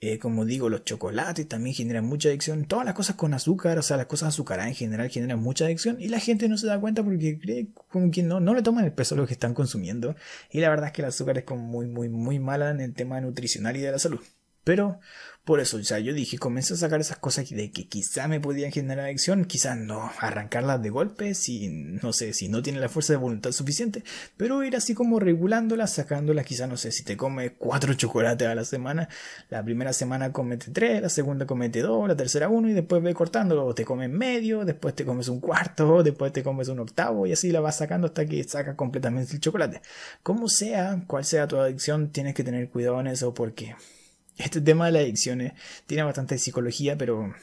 Eh, 0.00 0.18
como 0.18 0.44
digo, 0.44 0.68
los 0.68 0.84
chocolates 0.84 1.48
también 1.48 1.74
generan 1.74 2.04
mucha 2.04 2.28
adicción. 2.28 2.66
Todas 2.66 2.84
las 2.84 2.94
cosas 2.94 3.16
con 3.16 3.32
azúcar, 3.32 3.78
o 3.78 3.82
sea, 3.82 3.96
las 3.96 4.06
cosas 4.06 4.28
azucaradas 4.28 4.68
en 4.68 4.74
general 4.76 5.08
generan 5.08 5.40
mucha 5.40 5.64
adicción 5.64 5.96
y 5.98 6.08
la 6.08 6.20
gente 6.20 6.48
no 6.48 6.58
se 6.58 6.66
da 6.66 6.78
cuenta 6.78 7.02
porque 7.02 7.38
cree 7.38 7.68
como 7.88 8.10
que 8.10 8.22
no, 8.22 8.38
no 8.40 8.54
le 8.54 8.62
toman 8.62 8.84
el 8.84 8.92
peso 8.92 9.14
a 9.14 9.18
lo 9.18 9.26
que 9.26 9.32
están 9.32 9.54
consumiendo. 9.54 10.14
Y 10.50 10.60
la 10.60 10.68
verdad 10.68 10.88
es 10.88 10.92
que 10.92 11.02
el 11.02 11.08
azúcar 11.08 11.38
es 11.38 11.44
como 11.44 11.62
muy, 11.62 11.86
muy, 11.86 12.08
muy 12.10 12.38
mala 12.38 12.70
en 12.70 12.80
el 12.80 12.92
tema 12.94 13.20
nutricional 13.20 13.76
y 13.76 13.80
de 13.80 13.92
la 13.92 13.98
salud. 13.98 14.20
Pero 14.64 15.00
por 15.46 15.60
eso, 15.60 15.76
o 15.76 15.84
sea, 15.84 16.00
yo 16.00 16.12
dije, 16.12 16.38
comencé 16.38 16.74
a 16.74 16.76
sacar 16.76 17.00
esas 17.00 17.18
cosas 17.18 17.48
de 17.48 17.70
que 17.70 17.86
quizá 17.86 18.26
me 18.26 18.40
podían 18.40 18.72
generar 18.72 19.04
adicción, 19.04 19.44
quizás 19.44 19.78
no 19.78 20.10
arrancarlas 20.18 20.82
de 20.82 20.90
golpe, 20.90 21.34
si, 21.34 21.68
no 21.68 22.12
sé, 22.12 22.32
si 22.32 22.48
no 22.48 22.62
tiene 22.62 22.80
la 22.80 22.88
fuerza 22.88 23.12
de 23.12 23.18
voluntad 23.18 23.52
suficiente, 23.52 24.02
pero 24.36 24.64
ir 24.64 24.74
así 24.74 24.92
como 24.92 25.20
regulándolas, 25.20 25.92
sacándolas, 25.92 26.44
quizás, 26.46 26.68
no 26.68 26.76
sé, 26.76 26.90
si 26.90 27.04
te 27.04 27.16
comes 27.16 27.52
cuatro 27.56 27.94
chocolates 27.94 28.48
a 28.48 28.56
la 28.56 28.64
semana, 28.64 29.08
la 29.48 29.62
primera 29.62 29.92
semana 29.92 30.32
comete 30.32 30.72
tres, 30.72 31.00
la 31.00 31.08
segunda 31.08 31.46
comete 31.46 31.80
dos, 31.80 32.08
la 32.08 32.16
tercera 32.16 32.48
uno, 32.48 32.68
y 32.68 32.72
después 32.72 33.00
ve 33.00 33.14
cortándolo, 33.14 33.66
o 33.66 33.72
te 33.72 33.84
comes 33.84 34.10
medio, 34.10 34.64
después 34.64 34.96
te 34.96 35.04
comes 35.04 35.28
un 35.28 35.38
cuarto, 35.38 36.02
después 36.02 36.32
te 36.32 36.42
comes 36.42 36.66
un 36.66 36.80
octavo, 36.80 37.24
y 37.24 37.30
así 37.30 37.52
la 37.52 37.60
vas 37.60 37.76
sacando 37.76 38.08
hasta 38.08 38.26
que 38.26 38.42
sacas 38.42 38.74
completamente 38.74 39.34
el 39.34 39.40
chocolate. 39.40 39.80
Como 40.24 40.48
sea, 40.48 41.04
cual 41.06 41.24
sea 41.24 41.46
tu 41.46 41.56
adicción, 41.56 42.10
tienes 42.10 42.34
que 42.34 42.42
tener 42.42 42.68
cuidado 42.68 42.98
en 42.98 43.06
eso 43.06 43.32
porque 43.32 43.76
este 44.38 44.60
tema 44.60 44.86
de 44.86 44.92
las 44.92 45.02
adicciones 45.02 45.52
tiene 45.86 46.02
bastante 46.02 46.38
psicología, 46.38 46.96
pero 46.98 47.34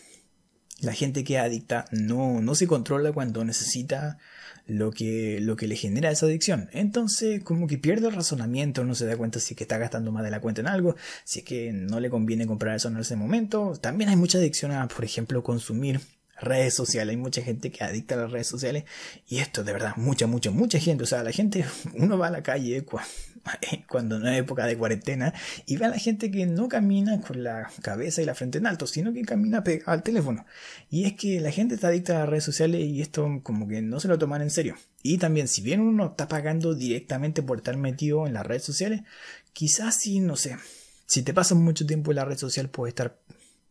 la 0.81 0.93
gente 0.93 1.23
que 1.23 1.35
es 1.35 1.41
adicta 1.41 1.85
no, 1.91 2.41
no 2.41 2.55
se 2.55 2.67
controla 2.67 3.11
cuando 3.11 3.43
necesita 3.45 4.17
lo 4.65 4.91
que, 4.91 5.39
lo 5.41 5.55
que 5.55 5.67
le 5.67 5.75
genera 5.75 6.11
esa 6.11 6.25
adicción. 6.25 6.69
Entonces, 6.71 7.43
como 7.43 7.67
que 7.67 7.77
pierde 7.77 8.07
el 8.07 8.13
razonamiento, 8.13 8.83
no 8.83 8.95
se 8.95 9.05
da 9.05 9.17
cuenta 9.17 9.39
si 9.39 9.53
es 9.53 9.57
que 9.57 9.63
está 9.63 9.77
gastando 9.77 10.11
más 10.11 10.23
de 10.23 10.31
la 10.31 10.41
cuenta 10.41 10.61
en 10.61 10.67
algo, 10.67 10.95
si 11.23 11.39
es 11.39 11.45
que 11.45 11.73
no 11.73 11.99
le 11.99 12.09
conviene 12.09 12.47
comprar 12.47 12.75
eso 12.75 12.87
en 12.87 12.97
ese 12.97 13.15
momento. 13.15 13.73
También 13.81 14.09
hay 14.09 14.15
mucha 14.15 14.37
adicción 14.37 14.71
a, 14.71 14.87
por 14.87 15.03
ejemplo, 15.03 15.43
consumir 15.43 15.99
redes 16.39 16.73
sociales. 16.73 17.11
Hay 17.11 17.17
mucha 17.17 17.41
gente 17.41 17.71
que 17.71 17.83
adicta 17.83 18.15
a 18.15 18.19
las 18.19 18.31
redes 18.31 18.47
sociales 18.47 18.83
y 19.27 19.39
esto 19.39 19.63
de 19.63 19.73
verdad, 19.73 19.95
mucha, 19.95 20.27
mucha, 20.27 20.51
mucha 20.51 20.79
gente. 20.79 21.03
O 21.03 21.07
sea, 21.07 21.23
la 21.23 21.31
gente, 21.31 21.65
uno 21.95 22.17
va 22.17 22.27
a 22.27 22.31
la 22.31 22.43
calle 22.43 22.85
cuando 23.87 24.19
no 24.19 24.29
es 24.29 24.39
época 24.39 24.65
de 24.65 24.77
cuarentena 24.77 25.33
y 25.65 25.77
ve 25.77 25.85
a 25.85 25.89
la 25.89 25.97
gente 25.97 26.31
que 26.31 26.45
no 26.45 26.67
camina 26.67 27.21
con 27.21 27.43
la 27.43 27.69
cabeza 27.81 28.21
y 28.21 28.25
la 28.25 28.35
frente 28.35 28.57
en 28.57 28.67
alto, 28.67 28.87
sino 28.87 29.13
que 29.13 29.23
camina 29.23 29.63
pegado 29.63 29.91
al 29.91 30.03
teléfono. 30.03 30.45
Y 30.89 31.05
es 31.05 31.13
que 31.13 31.39
la 31.39 31.51
gente 31.51 31.75
está 31.75 31.87
adicta 31.87 32.15
a 32.15 32.19
las 32.19 32.29
redes 32.29 32.43
sociales 32.43 32.81
y 32.81 33.01
esto 33.01 33.27
como 33.43 33.67
que 33.67 33.81
no 33.81 33.99
se 33.99 34.07
lo 34.07 34.17
toman 34.17 34.41
en 34.41 34.51
serio. 34.51 34.75
Y 35.01 35.17
también, 35.17 35.47
si 35.47 35.61
bien 35.61 35.81
uno 35.81 36.07
está 36.07 36.27
pagando 36.27 36.73
directamente 36.73 37.43
por 37.43 37.57
estar 37.57 37.75
metido 37.77 38.25
en 38.25 38.33
las 38.33 38.45
redes 38.45 38.63
sociales, 38.63 39.01
quizás 39.51 39.95
si, 39.95 40.19
no 40.19 40.35
sé, 40.35 40.57
si 41.05 41.21
te 41.21 41.33
pasas 41.33 41.57
mucho 41.57 41.85
tiempo 41.85 42.11
en 42.11 42.15
la 42.15 42.25
red 42.25 42.37
social 42.37 42.69
puedes 42.69 42.93
estar 42.93 43.19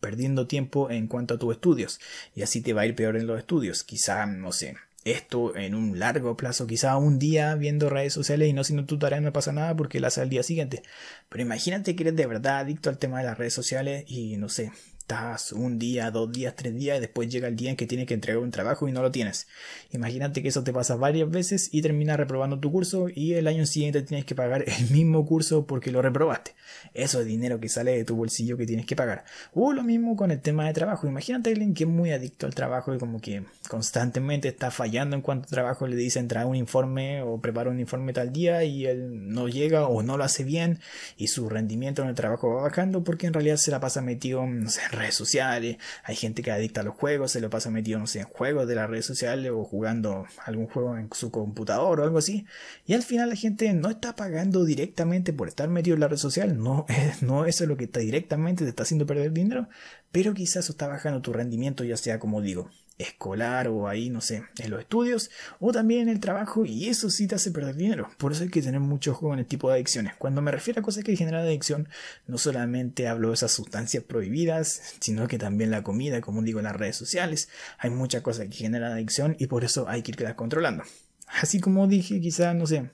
perdiendo 0.02 0.49
tiempo 0.49 0.90
en 0.90 1.06
cuanto 1.06 1.34
a 1.34 1.38
tus 1.38 1.54
estudios 1.54 2.00
y 2.34 2.43
así 2.43 2.60
te 2.60 2.72
va 2.72 2.82
a 2.82 2.87
ir 2.87 2.96
peor 2.96 3.16
en 3.16 3.28
los 3.28 3.38
estudios. 3.38 3.84
Quizá, 3.84 4.26
no 4.26 4.50
sé, 4.50 4.76
esto 5.04 5.56
en 5.56 5.76
un 5.76 6.00
largo 6.00 6.37
plazo, 6.37 6.66
quizá 6.66 6.96
un 6.96 7.20
día 7.20 7.54
viendo 7.54 7.88
redes 7.88 8.12
sociales 8.12 8.49
y 8.49 8.52
no 8.52 8.64
siendo 8.64 8.84
tu 8.84 8.99
tarea 8.99 9.20
no 9.20 9.32
pasa 9.32 9.52
nada 9.52 9.76
porque 9.76 10.00
la 10.00 10.08
hace 10.08 10.20
al 10.20 10.28
día 10.28 10.43
siguiente. 10.43 10.82
Pero 11.28 11.43
imagínate 11.43 11.94
que 11.94 12.02
eres 12.02 12.16
de 12.16 12.26
verdad 12.26 12.58
adicto 12.58 12.90
al 12.90 12.99
tema 12.99 13.20
de 13.20 13.26
las 13.26 13.38
redes 13.38 13.54
sociales 13.54 14.04
y 14.08 14.37
no 14.38 14.49
sé, 14.49 14.72
estás 15.02 15.52
un 15.52 15.78
día, 15.78 16.10
dos 16.10 16.31
días, 16.31 16.54
tres 16.56 16.75
días 16.75 16.99
y 16.99 17.00
después 17.00 17.28
llega 17.28 17.49
el 17.49 17.56
día 17.56 17.70
en 17.70 17.76
que 17.76 17.87
tienes 17.87 18.06
que 18.06 18.14
entregar 18.14 18.43
un 18.43 18.50
trabajo 18.50 18.88
y 18.88 18.93
no 18.93 19.02
lo 19.02 19.10
tienes. 19.10 19.49
Imagínate 19.90 20.43
que 20.43 20.49
eso 20.49 20.62
te 20.62 20.72
pasa 20.72 20.94
varias 20.94 21.28
veces 21.28 21.69
y 21.72 21.82
terminas 21.82 22.16
reprobando 22.16 22.60
tu 22.60 22.70
curso 22.70 23.08
y 23.12 23.34
el 23.34 23.49
año 23.49 23.66
siguiente 23.66 24.02
tienes 24.02 24.25
que 24.25 24.34
pagar 24.34 24.64
el 24.66 24.90
mismo 24.90 25.26
curso 25.26 25.66
porque 25.66 25.91
lo 25.91 26.03
reprobaste. 26.03 26.55
Eso 26.94 27.20
es 27.20 27.26
dinero 27.26 27.58
que 27.60 27.69
sale 27.69 27.96
de 27.96 28.05
tu 28.05 28.15
bolsillo 28.15 28.56
que 28.56 28.65
tienes 28.65 28.86
que 28.86 28.96
pagar. 28.96 29.24
O 29.53 29.72
lo 29.72 29.82
mismo 29.82 30.17
con 30.17 30.31
el 30.31 30.41
tema 30.41 30.67
de 30.67 30.72
trabajo. 30.72 31.06
Imagínate 31.06 31.50
a 31.50 31.53
alguien 31.53 31.74
que 31.74 31.84
es 31.84 31.91
muy 31.91 32.12
adicto 32.12 32.46
al 32.46 32.55
trabajo 32.55 32.94
y 32.94 32.98
como 32.98 33.20
que 33.20 33.44
constantemente 33.69 34.48
está 34.48 34.70
fallando 34.70 35.17
en 35.17 35.22
cuanto 35.22 35.46
a 35.46 35.50
trabajo 35.50 35.86
le 35.86 35.96
dicen 35.96 36.29
trae 36.29 36.44
un 36.44 36.56
informe 36.56 37.22
o 37.22 37.41
prepara 37.41 37.70
un 37.70 37.81
informe 37.81 38.12
tal 38.12 38.32
día 38.32 38.62
y 38.62 38.86
él 38.86 39.32
no 39.32 39.48
llega 39.48 39.88
o 39.88 40.03
no 40.03 40.17
lo 40.17 40.24
hace 40.24 40.44
bien 40.44 40.79
y 41.17 41.26
su 41.26 41.48
rendimiento 41.48 42.03
en 42.03 42.08
el 42.08 42.15
trabajo 42.15 42.55
va 42.55 42.62
bajando 42.62 43.03
porque 43.03 43.26
en 43.26 43.32
realidad 43.32 43.56
se 43.56 43.70
la 43.70 43.81
pasa 43.81 44.00
metido 44.00 44.46
no 44.46 44.70
sé, 44.70 44.81
redes 44.93 45.15
sociales. 45.15 45.79
Hay 46.05 46.17
gente 46.17 46.43
que 46.43 46.51
adicta 46.51 46.82
a 46.82 46.84
los 46.84 46.94
juegos, 46.94 47.32
se 47.32 47.41
lo 47.41 47.51
pasa 47.51 47.70
metido 47.70 47.99
no 47.99 48.06
sé, 48.06 48.20
en 48.20 48.27
juegos 48.27 48.69
de 48.69 48.75
las 48.75 48.89
redes 48.89 49.06
sociales 49.06 49.51
o 49.53 49.65
jugando 49.65 50.27
algún 50.44 50.67
juego 50.67 50.96
en 50.96 51.08
su 51.13 51.31
computador 51.31 52.01
o 52.01 52.05
algo 52.05 52.19
así. 52.19 52.46
Y 52.87 52.94
al 52.94 53.03
final 53.03 53.29
la 53.29 53.37
gente 53.37 53.72
no 53.72 53.91
está 53.91 54.15
pagando 54.17 54.65
directamente 54.65 55.32
por 55.32 55.49
estar 55.49 55.69
metido 55.69 55.94
en 55.94 56.01
la 56.01 56.08
red 56.08 56.17
social, 56.17 56.58
no 56.58 56.87
no, 57.20 57.46
eso 57.46 57.65
es 57.65 57.69
lo 57.69 57.77
que 57.77 57.84
está 57.84 58.01
directamente 58.01 58.65
te 58.65 58.70
está 58.70 58.82
haciendo 58.82 59.06
perder 59.06 59.32
dinero, 59.32 59.69
pero 60.11 60.34
quizás 60.34 60.65
eso 60.65 60.72
está 60.72 60.87
bajando 60.87 61.22
tu 61.22 61.32
rendimiento, 61.32 61.84
ya 61.84 61.96
sea 61.96 62.19
como 62.19 62.41
digo, 62.41 62.70
escolar 62.99 63.69
o 63.69 63.89
ahí, 63.89 64.11
no 64.11 64.20
sé, 64.20 64.44
en 64.58 64.70
los 64.70 64.81
estudios 64.81 65.31
o 65.61 65.72
también 65.72 66.03
en 66.03 66.08
el 66.08 66.20
trabajo 66.20 66.65
y 66.65 66.89
eso 66.89 67.11
sí 67.11 67.27
te 67.27 67.34
hace 67.34 67.51
perder 67.51 67.77
dinero. 67.77 68.08
Por 68.19 68.32
eso 68.32 68.43
hay 68.44 68.51
que 68.51 68.63
tener 68.63 68.81
mucho 68.81 69.13
ojo 69.13 69.32
en 69.32 69.41
el 69.41 69.46
tipo 69.46 69.69
de 69.69 69.75
adicciones. 69.75 70.15
Cuando 70.17 70.43
me 70.43 70.51
refiero 70.51 70.81
a 70.81 70.82
cosas 70.82 71.05
que 71.05 71.17
generan 71.17 71.43
adicción, 71.43 71.89
no 72.27 72.39
solamente 72.39 73.08
hablo 73.08 73.29
de 73.29 73.34
esas 73.34 73.53
sustancias 73.53 74.05
prohibidas, 74.05 74.96
sino 75.01 75.29
que 75.29 75.39
también 75.39 75.70
la 75.70 75.82
comida, 75.82 76.20
como 76.20 76.43
digo, 76.43 76.61
las 76.63 76.77
redes 76.77 76.96
sociales. 76.96 77.49
Hay 77.79 77.91
muchas 77.91 78.22
cosas 78.22 78.49
que 78.49 78.55
generan 78.55 78.93
adicción 78.93 79.37
y 79.39 79.46
por 79.46 79.65
eso 79.65 79.89
hay 79.89 80.03
que 80.03 80.13
ir 80.13 80.34
controlando. 80.34 80.84
Así 81.27 81.61
como 81.61 81.87
dije, 81.87 82.20
quizás, 82.20 82.55
no 82.55 82.67
sé, 82.67 82.91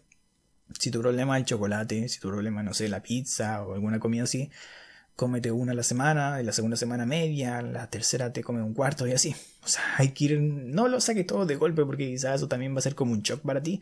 si 0.79 0.91
tu 0.91 1.01
problema 1.01 1.37
es 1.37 1.43
el 1.43 1.47
chocolate, 1.47 2.09
si 2.09 2.21
tu 2.21 2.29
problema, 2.29 2.63
no 2.63 2.75
sé, 2.75 2.89
la 2.89 3.03
pizza 3.03 3.63
o 3.63 3.75
alguna 3.75 3.99
comida 3.99 4.25
así, 4.25 4.51
cómete 5.19 5.51
una 5.51 5.73
a 5.73 5.75
la 5.75 5.83
semana, 5.83 6.41
y 6.41 6.45
la 6.45 6.53
segunda 6.53 6.77
semana 6.77 7.05
media, 7.05 7.61
la 7.61 7.91
tercera 7.91 8.33
te 8.33 8.45
come 8.45 8.63
un 8.63 8.73
cuarto 8.73 9.05
y 9.05 9.13
así. 9.13 9.35
O 9.65 9.67
sea, 9.67 9.83
hay 9.97 10.11
que 10.11 10.27
ir, 10.27 10.41
no 10.41 10.87
lo 10.87 11.01
saques 11.01 11.27
todo 11.27 11.45
de 11.45 11.57
golpe 11.57 11.85
porque 11.85 12.07
quizás 12.07 12.37
eso 12.37 12.47
también 12.47 12.73
va 12.73 12.79
a 12.79 12.83
ser 12.83 12.95
como 12.95 13.11
un 13.11 13.23
shock 13.23 13.41
para 13.41 13.61
ti, 13.61 13.81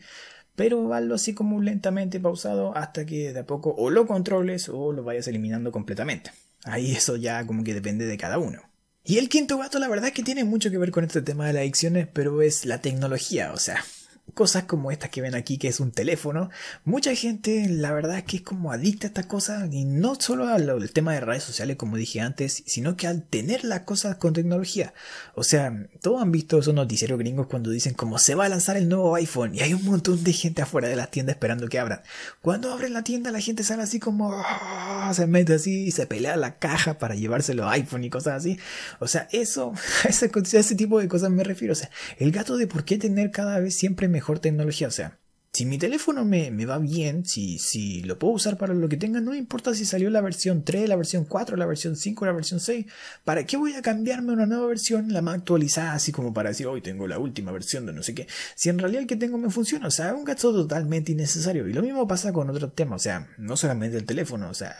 pero 0.55 0.91
hazlo 0.95 1.13
así 1.13 1.35
como 1.35 1.61
lentamente 1.61 2.19
pausado 2.19 2.75
hasta 2.75 3.05
que 3.05 3.33
de 3.33 3.39
a 3.41 3.45
poco 3.45 3.75
o 3.77 3.91
lo 3.91 4.07
controles 4.07 4.67
o 4.67 4.91
lo 4.91 5.03
vayas 5.03 5.27
eliminando 5.27 5.71
completamente. 5.71 6.31
Ahí 6.63 6.93
eso 6.93 7.17
ya 7.17 7.45
como 7.45 7.63
que 7.63 7.75
depende 7.75 8.07
de 8.07 8.17
cada 8.17 8.39
uno. 8.39 8.63
Y 9.05 9.19
el 9.19 9.29
quinto 9.29 9.59
gato 9.59 9.77
la 9.77 9.89
verdad 9.89 10.07
es 10.07 10.13
que 10.13 10.23
tiene 10.23 10.43
mucho 10.43 10.71
que 10.71 10.79
ver 10.79 10.89
con 10.89 11.03
este 11.03 11.21
tema 11.21 11.45
de 11.45 11.53
las 11.53 11.61
adicciones, 11.61 12.07
pero 12.11 12.41
es 12.41 12.65
la 12.65 12.81
tecnología, 12.81 13.53
o 13.53 13.57
sea, 13.57 13.85
cosas 14.33 14.63
como 14.63 14.91
estas 14.91 15.09
que 15.09 15.21
ven 15.21 15.35
aquí, 15.35 15.57
que 15.57 15.67
es 15.67 15.79
un 15.79 15.91
teléfono. 15.91 16.49
Mucha 16.85 17.13
gente, 17.15 17.67
la 17.69 17.91
verdad 17.91 18.19
es 18.19 18.23
que 18.23 18.37
es 18.37 18.41
como 18.43 18.71
adicta 18.71 19.07
a 19.07 19.09
estas 19.09 19.25
cosas, 19.25 19.67
y 19.71 19.85
no 19.85 20.15
solo 20.15 20.47
al 20.47 20.91
tema 20.91 21.13
de 21.13 21.21
redes 21.21 21.43
sociales, 21.43 21.77
como 21.77 21.97
dije 21.97 22.21
antes, 22.21 22.63
sino 22.65 22.95
que 22.97 23.07
al 23.07 23.23
tener 23.23 23.63
las 23.63 23.81
cosas 23.81 24.17
con 24.17 24.33
tecnología. 24.33 24.93
O 25.35 25.43
sea, 25.43 25.87
todos 26.01 26.21
han 26.21 26.31
visto 26.31 26.59
esos 26.59 26.73
noticieros 26.73 27.17
gringos 27.17 27.47
cuando 27.47 27.69
dicen 27.69 27.93
como 27.93 28.19
se 28.19 28.35
va 28.35 28.45
a 28.45 28.49
lanzar 28.49 28.77
el 28.77 28.89
nuevo 28.89 29.15
iPhone, 29.15 29.55
y 29.55 29.61
hay 29.61 29.73
un 29.73 29.85
montón 29.85 30.23
de 30.23 30.33
gente 30.33 30.61
afuera 30.61 30.87
de 30.87 30.95
las 30.95 31.11
tiendas 31.11 31.35
esperando 31.35 31.67
que 31.67 31.79
abran. 31.79 32.01
Cuando 32.41 32.71
abren 32.71 32.93
la 32.93 33.03
tienda, 33.03 33.31
la 33.31 33.41
gente 33.41 33.63
sale 33.63 33.83
así 33.83 33.99
como, 33.99 34.33
ah", 34.33 35.11
se 35.15 35.27
mete 35.27 35.55
así 35.55 35.85
y 35.85 35.91
se 35.91 36.05
pelea 36.05 36.35
la 36.35 36.57
caja 36.59 36.97
para 36.97 37.15
llevárselo 37.15 37.67
a 37.67 37.73
iPhone 37.73 38.03
y 38.03 38.09
cosas 38.09 38.35
así. 38.35 38.57
O 38.99 39.07
sea, 39.07 39.27
eso, 39.31 39.73
a 40.05 40.09
ese, 40.09 40.29
a 40.33 40.59
ese 40.59 40.75
tipo 40.75 40.99
de 40.99 41.07
cosas 41.07 41.31
me 41.31 41.43
refiero. 41.43 41.73
O 41.73 41.75
sea, 41.75 41.89
el 42.17 42.31
gato 42.31 42.57
de 42.57 42.67
por 42.67 42.85
qué 42.85 42.97
tener 42.97 43.31
cada 43.31 43.59
vez 43.59 43.75
siempre 43.75 44.07
mejor 44.17 44.39
tecnología. 44.39 44.87
O 44.87 44.91
sea, 44.91 45.19
si 45.53 45.65
mi 45.65 45.77
teléfono 45.79 46.23
me, 46.23 46.51
me, 46.51 46.65
va 46.65 46.77
bien, 46.77 47.25
si, 47.25 47.57
si 47.57 48.03
lo 48.03 48.19
puedo 48.19 48.33
usar 48.33 48.57
para 48.57 48.75
lo 48.75 48.87
que 48.89 48.97
tenga, 48.97 49.21
no 49.21 49.33
importa 49.33 49.73
si 49.73 49.85
salió 49.85 50.09
la 50.09 50.21
versión 50.21 50.63
3, 50.63 50.87
la 50.87 50.95
versión 50.95 51.25
4, 51.25 51.57
la 51.57 51.65
versión 51.65 51.95
5, 51.95 52.25
la 52.25 52.31
versión 52.31 52.59
6. 52.59 52.85
¿Para 53.23 53.45
qué 53.45 53.57
voy 53.57 53.73
a 53.73 53.81
cambiarme 53.81 54.33
una 54.33 54.45
nueva 54.45 54.67
versión, 54.67 55.11
la 55.11 55.23
más 55.23 55.35
actualizada, 55.35 55.93
así 55.93 56.11
como 56.11 56.33
para 56.33 56.49
decir, 56.49 56.67
hoy 56.67 56.81
tengo 56.81 57.07
la 57.07 57.17
última 57.17 57.51
versión 57.51 57.87
de 57.87 57.93
no 57.93 58.03
sé 58.03 58.13
qué? 58.13 58.27
Si 58.55 58.69
en 58.69 58.77
realidad 58.77 59.01
el 59.01 59.07
que 59.07 59.15
tengo 59.15 59.39
me 59.39 59.49
funciona, 59.49 59.87
o 59.87 59.91
sea, 59.91 60.09
es 60.09 60.13
un 60.13 60.25
gasto 60.25 60.53
totalmente 60.53 61.11
innecesario. 61.11 61.67
Y 61.67 61.73
lo 61.73 61.81
mismo 61.81 62.07
pasa 62.07 62.31
con 62.31 62.49
otros 62.49 62.75
temas, 62.75 63.01
o 63.01 63.03
sea, 63.03 63.27
no 63.37 63.57
solamente 63.57 63.97
el 63.97 64.05
teléfono, 64.05 64.49
o 64.49 64.53
sea, 64.53 64.75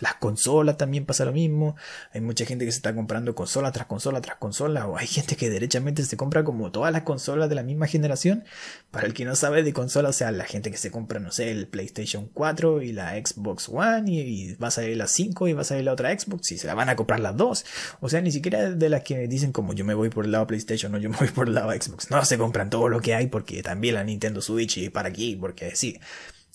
las 0.00 0.14
consolas 0.14 0.76
también 0.76 1.06
pasa 1.06 1.24
lo 1.24 1.32
mismo. 1.32 1.74
Hay 2.12 2.20
mucha 2.20 2.44
gente 2.44 2.64
que 2.64 2.70
se 2.70 2.78
está 2.78 2.94
comprando 2.94 3.34
consola 3.34 3.72
tras 3.72 3.86
consola 3.86 4.20
tras 4.20 4.36
consola, 4.36 4.86
o 4.86 4.96
hay 4.96 5.08
gente 5.08 5.36
que 5.36 5.50
derechamente 5.50 6.04
se 6.04 6.16
compra 6.16 6.44
como 6.44 6.70
todas 6.70 6.92
las 6.92 7.02
consolas 7.02 7.48
de 7.48 7.56
la 7.56 7.62
misma 7.64 7.88
generación. 7.88 8.44
Para 8.90 9.06
el 9.06 9.14
que 9.14 9.24
no 9.24 9.34
sabe 9.34 9.62
de 9.62 9.72
consolas, 9.72 10.09
sea, 10.12 10.30
la 10.32 10.44
gente 10.44 10.70
que 10.70 10.76
se 10.76 10.90
compra, 10.90 11.20
no 11.20 11.32
sé, 11.32 11.50
el 11.50 11.66
PlayStation 11.66 12.28
4 12.32 12.82
y 12.82 12.92
la 12.92 13.12
Xbox 13.14 13.68
One 13.68 14.10
y, 14.10 14.54
va 14.54 14.68
a 14.68 14.70
salir 14.70 14.96
la 14.96 15.06
5 15.06 15.48
y 15.48 15.52
va 15.52 15.62
a 15.62 15.64
salir 15.64 15.84
la 15.84 15.92
otra 15.92 16.16
Xbox 16.18 16.52
y 16.52 16.58
se 16.58 16.66
la 16.66 16.74
van 16.74 16.88
a 16.88 16.96
comprar 16.96 17.20
las 17.20 17.36
dos. 17.36 17.64
O 18.00 18.08
sea, 18.08 18.20
ni 18.20 18.32
siquiera 18.32 18.70
de 18.70 18.88
las 18.88 19.02
que 19.02 19.28
dicen 19.28 19.52
como 19.52 19.72
yo 19.72 19.84
me 19.84 19.94
voy 19.94 20.10
por 20.10 20.24
el 20.24 20.32
lado 20.32 20.46
PlayStation 20.46 20.94
o 20.94 20.98
yo 20.98 21.10
me 21.10 21.16
voy 21.16 21.28
por 21.28 21.48
el 21.48 21.54
lado 21.54 21.72
Xbox. 21.72 22.10
No, 22.10 22.24
se 22.24 22.38
compran 22.38 22.70
todo 22.70 22.88
lo 22.88 23.00
que 23.00 23.14
hay 23.14 23.26
porque 23.26 23.62
también 23.62 23.94
la 23.94 24.04
Nintendo 24.04 24.40
Switch 24.42 24.78
y 24.78 24.90
para 24.90 25.08
aquí, 25.08 25.36
porque 25.36 25.74
sí. 25.76 25.98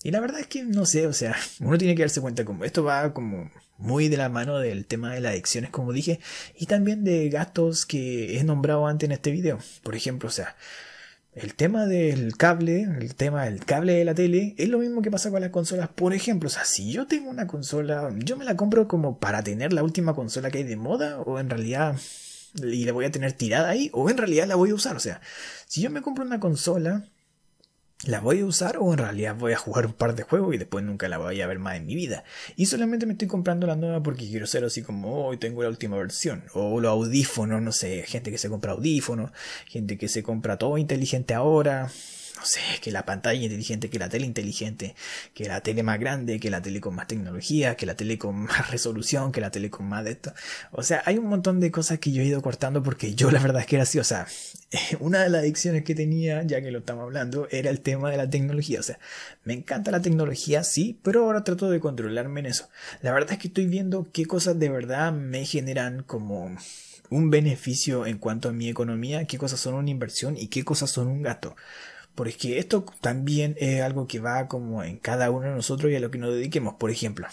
Y 0.02 0.10
la 0.10 0.20
verdad 0.20 0.40
es 0.40 0.46
que 0.46 0.62
no 0.64 0.86
sé, 0.86 1.06
o 1.06 1.12
sea, 1.12 1.36
uno 1.60 1.78
tiene 1.78 1.94
que 1.94 2.02
darse 2.02 2.20
cuenta 2.20 2.44
como 2.44 2.64
esto 2.64 2.84
va 2.84 3.12
como 3.12 3.50
muy 3.78 4.08
de 4.08 4.16
la 4.16 4.28
mano 4.28 4.58
del 4.58 4.86
tema 4.86 5.14
de 5.14 5.20
las 5.20 5.32
adicciones, 5.32 5.70
como 5.70 5.92
dije, 5.92 6.20
y 6.54 6.66
también 6.66 7.04
de 7.04 7.28
gastos 7.28 7.86
que 7.86 8.38
he 8.38 8.44
nombrado 8.44 8.86
antes 8.86 9.06
en 9.08 9.12
este 9.12 9.30
video. 9.30 9.58
Por 9.82 9.96
ejemplo, 9.96 10.28
o 10.28 10.32
sea, 10.32 10.56
el 11.36 11.54
tema 11.54 11.84
del 11.84 12.34
cable, 12.36 12.88
el 12.98 13.14
tema 13.14 13.44
del 13.44 13.62
cable 13.62 13.92
de 13.92 14.06
la 14.06 14.14
tele, 14.14 14.54
es 14.56 14.70
lo 14.70 14.78
mismo 14.78 15.02
que 15.02 15.10
pasa 15.10 15.30
con 15.30 15.42
las 15.42 15.50
consolas. 15.50 15.88
Por 15.88 16.14
ejemplo, 16.14 16.46
o 16.46 16.50
sea, 16.50 16.64
si 16.64 16.90
yo 16.90 17.06
tengo 17.06 17.28
una 17.28 17.46
consola, 17.46 18.10
yo 18.24 18.38
me 18.38 18.46
la 18.46 18.56
compro 18.56 18.88
como 18.88 19.18
para 19.18 19.42
tener 19.44 19.74
la 19.74 19.82
última 19.82 20.14
consola 20.14 20.50
que 20.50 20.58
hay 20.58 20.64
de 20.64 20.76
moda, 20.76 21.20
o 21.20 21.38
en 21.38 21.50
realidad, 21.50 21.94
y 22.62 22.86
la 22.86 22.92
voy 22.92 23.04
a 23.04 23.10
tener 23.10 23.34
tirada 23.34 23.68
ahí, 23.68 23.90
o 23.92 24.08
en 24.08 24.16
realidad 24.16 24.46
la 24.46 24.54
voy 24.54 24.70
a 24.70 24.74
usar. 24.74 24.96
O 24.96 25.00
sea, 25.00 25.20
si 25.66 25.82
yo 25.82 25.90
me 25.90 26.00
compro 26.00 26.24
una 26.24 26.40
consola, 26.40 27.04
¿La 28.06 28.20
voy 28.20 28.38
a 28.38 28.46
usar 28.46 28.76
o 28.78 28.92
en 28.92 28.98
realidad 28.98 29.34
voy 29.34 29.52
a 29.52 29.56
jugar 29.56 29.86
un 29.86 29.92
par 29.92 30.14
de 30.14 30.22
juegos 30.22 30.54
y 30.54 30.58
después 30.58 30.84
nunca 30.84 31.08
la 31.08 31.18
voy 31.18 31.40
a 31.40 31.46
ver 31.48 31.58
más 31.58 31.74
en 31.74 31.86
mi 31.86 31.96
vida? 31.96 32.22
Y 32.54 32.66
solamente 32.66 33.04
me 33.04 33.14
estoy 33.14 33.26
comprando 33.26 33.66
la 33.66 33.74
nueva 33.74 34.00
porque 34.00 34.28
quiero 34.28 34.46
ser 34.46 34.64
así 34.64 34.82
como 34.82 35.26
hoy 35.26 35.38
tengo 35.38 35.64
la 35.64 35.68
última 35.68 35.96
versión. 35.96 36.44
O 36.52 36.80
los 36.80 36.88
audífonos, 36.88 37.60
no 37.62 37.72
sé, 37.72 38.04
gente 38.06 38.30
que 38.30 38.38
se 38.38 38.48
compra 38.48 38.72
audífonos, 38.72 39.32
gente 39.66 39.98
que 39.98 40.06
se 40.06 40.22
compra 40.22 40.56
todo 40.56 40.78
inteligente 40.78 41.34
ahora 41.34 41.90
no 42.36 42.44
sé, 42.44 42.60
que 42.82 42.90
la 42.90 43.04
pantalla 43.06 43.42
inteligente, 43.42 43.88
que 43.88 43.98
la 43.98 44.08
tele 44.08 44.26
inteligente, 44.26 44.94
que 45.34 45.48
la 45.48 45.62
tele 45.62 45.82
más 45.82 45.98
grande, 45.98 46.38
que 46.38 46.50
la 46.50 46.60
tele 46.60 46.80
con 46.80 46.94
más 46.94 47.06
tecnología, 47.06 47.76
que 47.76 47.86
la 47.86 47.94
tele 47.96 48.18
con 48.18 48.36
más 48.44 48.70
resolución, 48.70 49.32
que 49.32 49.40
la 49.40 49.50
tele 49.50 49.70
con 49.70 49.88
más 49.88 50.04
de 50.04 50.12
esto. 50.12 50.32
O 50.70 50.82
sea, 50.82 51.02
hay 51.06 51.18
un 51.18 51.26
montón 51.26 51.60
de 51.60 51.70
cosas 51.70 51.98
que 51.98 52.12
yo 52.12 52.22
he 52.22 52.26
ido 52.26 52.42
cortando 52.42 52.82
porque 52.82 53.14
yo 53.14 53.30
la 53.30 53.40
verdad 53.40 53.62
es 53.62 53.66
que 53.66 53.76
era 53.76 53.84
así, 53.84 53.98
o 53.98 54.04
sea, 54.04 54.26
una 55.00 55.22
de 55.22 55.30
las 55.30 55.40
adicciones 55.40 55.82
que 55.84 55.94
tenía, 55.94 56.42
ya 56.42 56.60
que 56.60 56.70
lo 56.70 56.80
estamos 56.80 57.04
hablando, 57.04 57.48
era 57.50 57.70
el 57.70 57.80
tema 57.80 58.10
de 58.10 58.18
la 58.18 58.28
tecnología. 58.28 58.80
O 58.80 58.82
sea, 58.82 58.98
me 59.44 59.54
encanta 59.54 59.90
la 59.90 60.02
tecnología, 60.02 60.62
sí, 60.62 60.98
pero 61.02 61.24
ahora 61.24 61.44
trato 61.44 61.70
de 61.70 61.80
controlarme 61.80 62.40
en 62.40 62.46
eso. 62.46 62.68
La 63.02 63.12
verdad 63.12 63.32
es 63.32 63.38
que 63.38 63.48
estoy 63.48 63.66
viendo 63.66 64.08
qué 64.12 64.26
cosas 64.26 64.58
de 64.58 64.68
verdad 64.68 65.12
me 65.12 65.44
generan 65.44 66.02
como 66.02 66.56
un 67.10 67.30
beneficio 67.30 68.06
en 68.06 68.18
cuanto 68.18 68.48
a 68.48 68.52
mi 68.52 68.68
economía, 68.68 69.26
qué 69.26 69.38
cosas 69.38 69.60
son 69.60 69.74
una 69.74 69.90
inversión 69.90 70.36
y 70.36 70.48
qué 70.48 70.64
cosas 70.64 70.90
son 70.90 71.08
un 71.08 71.22
gasto. 71.22 71.56
Porque 72.16 72.58
esto 72.58 72.84
también 73.00 73.54
es 73.60 73.82
algo 73.82 74.08
que 74.08 74.18
va 74.18 74.48
como 74.48 74.82
en 74.82 74.96
cada 74.98 75.30
uno 75.30 75.46
de 75.48 75.54
nosotros 75.54 75.92
y 75.92 75.96
a 75.96 76.00
lo 76.00 76.10
que 76.10 76.18
nos 76.18 76.34
dediquemos. 76.34 76.74
Por 76.74 76.90
ejemplo, 76.90 77.28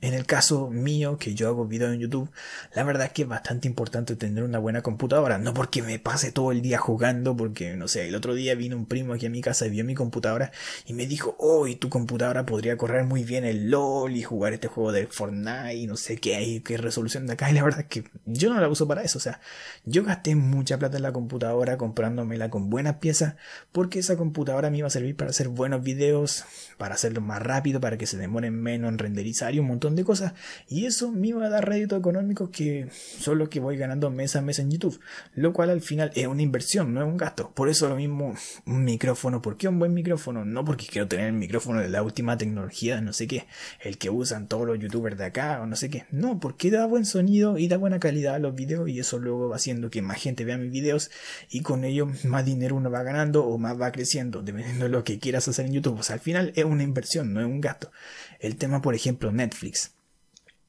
en 0.00 0.14
el 0.14 0.24
caso 0.24 0.70
mío, 0.70 1.18
que 1.18 1.34
yo 1.34 1.48
hago 1.48 1.66
videos 1.66 1.92
en 1.92 2.00
YouTube, 2.00 2.30
la 2.74 2.84
verdad 2.84 3.06
es 3.06 3.12
que 3.12 3.22
es 3.22 3.28
bastante 3.28 3.68
importante 3.68 4.16
tener 4.16 4.44
una 4.44 4.58
buena 4.58 4.82
computadora. 4.82 5.38
No 5.38 5.52
porque 5.52 5.82
me 5.82 5.98
pase 5.98 6.32
todo 6.32 6.52
el 6.52 6.62
día 6.62 6.78
jugando, 6.78 7.36
porque 7.36 7.76
no 7.76 7.86
sé, 7.86 8.08
el 8.08 8.14
otro 8.14 8.34
día 8.34 8.54
vino 8.54 8.76
un 8.76 8.86
primo 8.86 9.12
aquí 9.12 9.26
a 9.26 9.30
mi 9.30 9.42
casa 9.42 9.66
y 9.66 9.70
vio 9.70 9.84
mi 9.84 9.94
computadora 9.94 10.52
y 10.86 10.94
me 10.94 11.06
dijo, 11.06 11.36
oh, 11.38 11.66
y 11.66 11.76
tu 11.76 11.90
computadora 11.90 12.46
podría 12.46 12.76
correr 12.78 13.04
muy 13.04 13.24
bien 13.24 13.44
el 13.44 13.70
LOL 13.70 14.16
y 14.16 14.22
jugar 14.22 14.54
este 14.54 14.68
juego 14.68 14.92
de 14.92 15.06
Fortnite 15.06 15.74
y 15.74 15.86
no 15.86 15.96
sé 15.96 16.16
qué 16.16 16.36
hay, 16.36 16.60
qué 16.60 16.78
resolución 16.78 17.26
de 17.26 17.34
acá. 17.34 17.50
Y 17.50 17.54
la 17.54 17.62
verdad 17.62 17.80
es 17.80 17.86
que 17.86 18.04
yo 18.24 18.52
no 18.52 18.60
la 18.60 18.68
uso 18.68 18.88
para 18.88 19.02
eso. 19.02 19.18
O 19.18 19.20
sea, 19.20 19.40
yo 19.84 20.02
gasté 20.02 20.34
mucha 20.34 20.78
plata 20.78 20.96
en 20.96 21.02
la 21.02 21.12
computadora 21.12 21.76
comprándomela 21.76 22.48
con 22.48 22.70
buenas 22.70 22.96
piezas, 22.96 23.34
porque 23.72 23.98
esa 23.98 24.16
computadora 24.16 24.70
me 24.70 24.78
iba 24.78 24.86
a 24.86 24.90
servir 24.90 25.16
para 25.16 25.30
hacer 25.30 25.48
buenos 25.48 25.82
videos, 25.82 26.44
para 26.78 26.94
hacerlo 26.94 27.20
más 27.20 27.42
rápido, 27.42 27.80
para 27.80 27.98
que 27.98 28.06
se 28.06 28.16
demoren 28.16 28.54
menos 28.54 28.88
en 28.88 28.98
renderizar 28.98 29.54
y 29.54 29.58
un 29.58 29.66
montón 29.66 29.89
de 29.96 30.04
cosas. 30.04 30.34
Y 30.68 30.86
eso 30.86 31.10
me 31.10 31.28
iba 31.28 31.44
a 31.44 31.48
dar 31.48 31.68
rédito 31.68 31.96
económico 31.96 32.50
que 32.50 32.88
son 32.92 33.38
los 33.38 33.48
que 33.48 33.60
voy 33.60 33.76
ganando 33.76 34.10
mes 34.10 34.36
a 34.36 34.42
mes 34.42 34.58
en 34.58 34.70
YouTube. 34.70 35.00
Lo 35.34 35.52
cual 35.52 35.70
al 35.70 35.80
final 35.80 36.10
es 36.14 36.26
una 36.26 36.42
inversión, 36.42 36.94
no 36.94 37.00
es 37.00 37.06
un 37.06 37.16
gasto. 37.16 37.50
Por 37.54 37.68
eso 37.68 37.88
lo 37.88 37.96
mismo 37.96 38.34
un 38.66 38.84
micrófono. 38.84 39.42
¿Por 39.42 39.56
qué 39.56 39.68
un 39.68 39.78
buen 39.78 39.94
micrófono? 39.94 40.44
No 40.44 40.64
porque 40.64 40.86
quiero 40.86 41.08
tener 41.08 41.26
el 41.26 41.32
micrófono 41.32 41.80
de 41.80 41.88
la 41.88 42.02
última 42.02 42.36
tecnología, 42.38 43.00
no 43.00 43.12
sé 43.12 43.26
qué. 43.26 43.46
El 43.80 43.98
que 43.98 44.10
usan 44.10 44.48
todos 44.48 44.66
los 44.66 44.78
youtubers 44.78 45.18
de 45.18 45.24
acá 45.24 45.60
o 45.62 45.66
no 45.66 45.76
sé 45.76 45.90
qué. 45.90 46.06
No, 46.10 46.40
porque 46.40 46.70
da 46.70 46.86
buen 46.86 47.04
sonido 47.04 47.58
y 47.58 47.68
da 47.68 47.76
buena 47.76 48.00
calidad 48.00 48.34
a 48.34 48.38
los 48.38 48.54
videos 48.54 48.88
y 48.88 49.00
eso 49.00 49.18
luego 49.18 49.48
va 49.48 49.56
haciendo 49.56 49.90
que 49.90 50.02
más 50.02 50.20
gente 50.20 50.44
vea 50.44 50.58
mis 50.58 50.70
videos 50.70 51.10
y 51.50 51.62
con 51.62 51.84
ello 51.84 52.08
más 52.24 52.44
dinero 52.44 52.76
uno 52.76 52.90
va 52.90 53.02
ganando 53.02 53.44
o 53.44 53.58
más 53.58 53.80
va 53.80 53.92
creciendo 53.92 54.42
dependiendo 54.42 54.84
de 54.84 54.90
lo 54.90 55.04
que 55.04 55.18
quieras 55.18 55.48
hacer 55.48 55.66
en 55.66 55.72
YouTube. 55.72 56.00
O 56.00 56.12
al 56.12 56.20
final 56.20 56.52
es 56.56 56.64
una 56.64 56.82
inversión, 56.82 57.32
no 57.32 57.40
es 57.40 57.46
un 57.46 57.60
gasto. 57.60 57.90
El 58.40 58.56
tema, 58.56 58.80
por 58.80 58.94
ejemplo, 58.94 59.30
Netflix. 59.30 59.94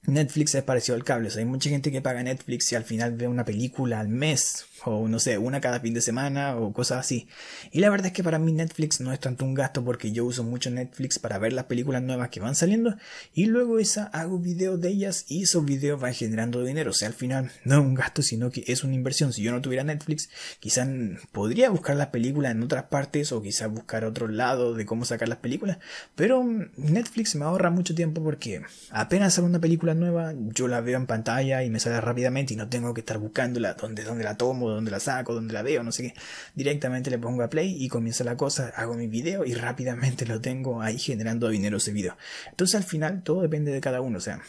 Netflix 0.05 0.55
es 0.55 0.63
parecido 0.63 0.95
al 0.95 1.03
cable. 1.03 1.27
O 1.27 1.31
sea, 1.31 1.41
hay 1.41 1.45
mucha 1.45 1.69
gente 1.69 1.91
que 1.91 2.01
paga 2.01 2.23
Netflix 2.23 2.71
y 2.71 2.75
al 2.75 2.83
final 2.83 3.13
ve 3.15 3.27
una 3.27 3.45
película 3.45 3.99
al 3.99 4.09
mes 4.09 4.65
o 4.85 5.07
no 5.07 5.19
sé, 5.19 5.37
una 5.37 5.61
cada 5.61 5.79
fin 5.79 5.93
de 5.93 6.01
semana 6.01 6.55
o 6.55 6.73
cosas 6.73 6.99
así. 6.99 7.27
Y 7.71 7.79
la 7.79 7.89
verdad 7.89 8.07
es 8.07 8.13
que 8.13 8.23
para 8.23 8.39
mí 8.39 8.51
Netflix 8.51 8.99
no 9.01 9.13
es 9.13 9.19
tanto 9.19 9.45
un 9.45 9.53
gasto 9.53 9.83
porque 9.83 10.11
yo 10.11 10.25
uso 10.25 10.43
mucho 10.43 10.69
Netflix 10.71 11.19
para 11.19 11.37
ver 11.37 11.53
las 11.53 11.65
películas 11.65 12.01
nuevas 12.01 12.29
que 12.29 12.39
van 12.39 12.55
saliendo 12.55 12.95
y 13.33 13.45
luego 13.45 13.79
esa 13.79 14.05
hago 14.05 14.39
videos 14.39 14.81
de 14.81 14.89
ellas 14.89 15.25
y 15.27 15.43
esos 15.43 15.65
videos 15.65 15.99
van 15.99 16.13
generando 16.13 16.63
dinero. 16.63 16.91
O 16.91 16.93
sea, 16.93 17.07
al 17.07 17.13
final 17.13 17.51
no 17.63 17.75
es 17.75 17.81
un 17.81 17.93
gasto 17.93 18.21
sino 18.21 18.49
que 18.49 18.63
es 18.67 18.83
una 18.83 18.95
inversión. 18.95 19.33
Si 19.33 19.43
yo 19.43 19.51
no 19.51 19.61
tuviera 19.61 19.83
Netflix, 19.83 20.29
quizás 20.59 20.87
podría 21.31 21.69
buscar 21.69 21.95
las 21.95 22.07
películas 22.07 22.53
en 22.53 22.63
otras 22.63 22.85
partes 22.85 23.31
o 23.31 23.41
quizás 23.41 23.69
buscar 23.69 24.03
otro 24.03 24.27
lado 24.27 24.73
de 24.73 24.85
cómo 24.85 25.05
sacar 25.05 25.29
las 25.29 25.39
películas. 25.39 25.77
Pero 26.15 26.43
Netflix 26.77 27.35
me 27.35 27.45
ahorra 27.45 27.69
mucho 27.69 27.95
tiempo 27.95 28.23
porque 28.23 28.63
apenas 28.89 29.35
sale 29.35 29.47
una 29.47 29.59
película 29.59 29.90
nueva, 29.93 30.33
yo 30.37 30.67
la 30.67 30.81
veo 30.81 30.97
en 30.97 31.05
pantalla 31.05 31.63
y 31.63 31.69
me 31.69 31.79
sale 31.79 31.99
rápidamente 32.01 32.53
y 32.53 32.57
no 32.57 32.69
tengo 32.69 32.93
que 32.93 33.01
estar 33.01 33.17
buscándola 33.17 33.73
donde, 33.73 34.03
donde 34.03 34.23
la 34.23 34.37
tomo 34.37 34.69
donde 34.69 34.91
la 34.91 34.99
saco, 34.99 35.33
donde 35.33 35.53
la 35.53 35.61
veo, 35.61 35.83
no 35.83 35.91
sé 35.91 36.03
qué. 36.03 36.13
Directamente 36.55 37.09
le 37.09 37.19
pongo 37.19 37.43
a 37.43 37.49
play 37.49 37.75
y 37.77 37.87
comienza 37.89 38.23
la 38.23 38.37
cosa, 38.37 38.73
hago 38.75 38.95
mi 38.95 39.07
video 39.07 39.45
y 39.45 39.53
rápidamente 39.53 40.25
lo 40.25 40.41
tengo 40.41 40.81
ahí 40.81 40.97
generando 40.97 41.49
dinero 41.49 41.77
ese 41.77 41.91
video. 41.91 42.17
Entonces 42.49 42.75
al 42.75 42.83
final 42.83 43.23
todo 43.23 43.41
depende 43.41 43.71
de 43.71 43.81
cada 43.81 44.01
uno, 44.01 44.17
o 44.17 44.21
sea, 44.21 44.41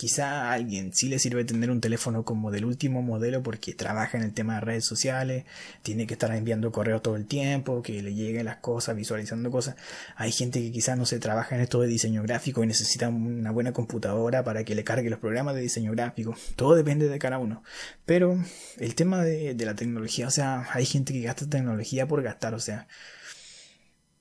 Quizá 0.00 0.44
a 0.44 0.52
alguien 0.54 0.94
sí 0.94 1.10
le 1.10 1.18
sirve 1.18 1.44
tener 1.44 1.70
un 1.70 1.82
teléfono 1.82 2.24
como 2.24 2.50
del 2.50 2.64
último 2.64 3.02
modelo 3.02 3.42
porque 3.42 3.74
trabaja 3.74 4.16
en 4.16 4.24
el 4.24 4.32
tema 4.32 4.54
de 4.54 4.60
redes 4.62 4.86
sociales, 4.86 5.44
tiene 5.82 6.06
que 6.06 6.14
estar 6.14 6.34
enviando 6.34 6.72
correos 6.72 7.02
todo 7.02 7.16
el 7.16 7.26
tiempo, 7.26 7.82
que 7.82 8.02
le 8.02 8.14
lleguen 8.14 8.46
las 8.46 8.56
cosas, 8.56 8.96
visualizando 8.96 9.50
cosas. 9.50 9.76
Hay 10.16 10.32
gente 10.32 10.58
que 10.58 10.72
quizás 10.72 10.96
no 10.96 11.04
se 11.04 11.18
trabaja 11.18 11.54
en 11.54 11.60
esto 11.60 11.82
de 11.82 11.88
diseño 11.88 12.22
gráfico 12.22 12.64
y 12.64 12.66
necesita 12.66 13.10
una 13.10 13.50
buena 13.50 13.74
computadora 13.74 14.42
para 14.42 14.64
que 14.64 14.74
le 14.74 14.84
cargue 14.84 15.10
los 15.10 15.18
programas 15.18 15.54
de 15.54 15.60
diseño 15.60 15.92
gráfico. 15.92 16.34
Todo 16.56 16.76
depende 16.76 17.06
de 17.06 17.18
cada 17.18 17.36
uno. 17.36 17.62
Pero 18.06 18.42
el 18.78 18.94
tema 18.94 19.22
de, 19.22 19.52
de 19.52 19.66
la 19.66 19.74
tecnología, 19.74 20.28
o 20.28 20.30
sea, 20.30 20.66
hay 20.72 20.86
gente 20.86 21.12
que 21.12 21.20
gasta 21.20 21.46
tecnología 21.46 22.08
por 22.08 22.22
gastar, 22.22 22.54
o 22.54 22.58
sea, 22.58 22.86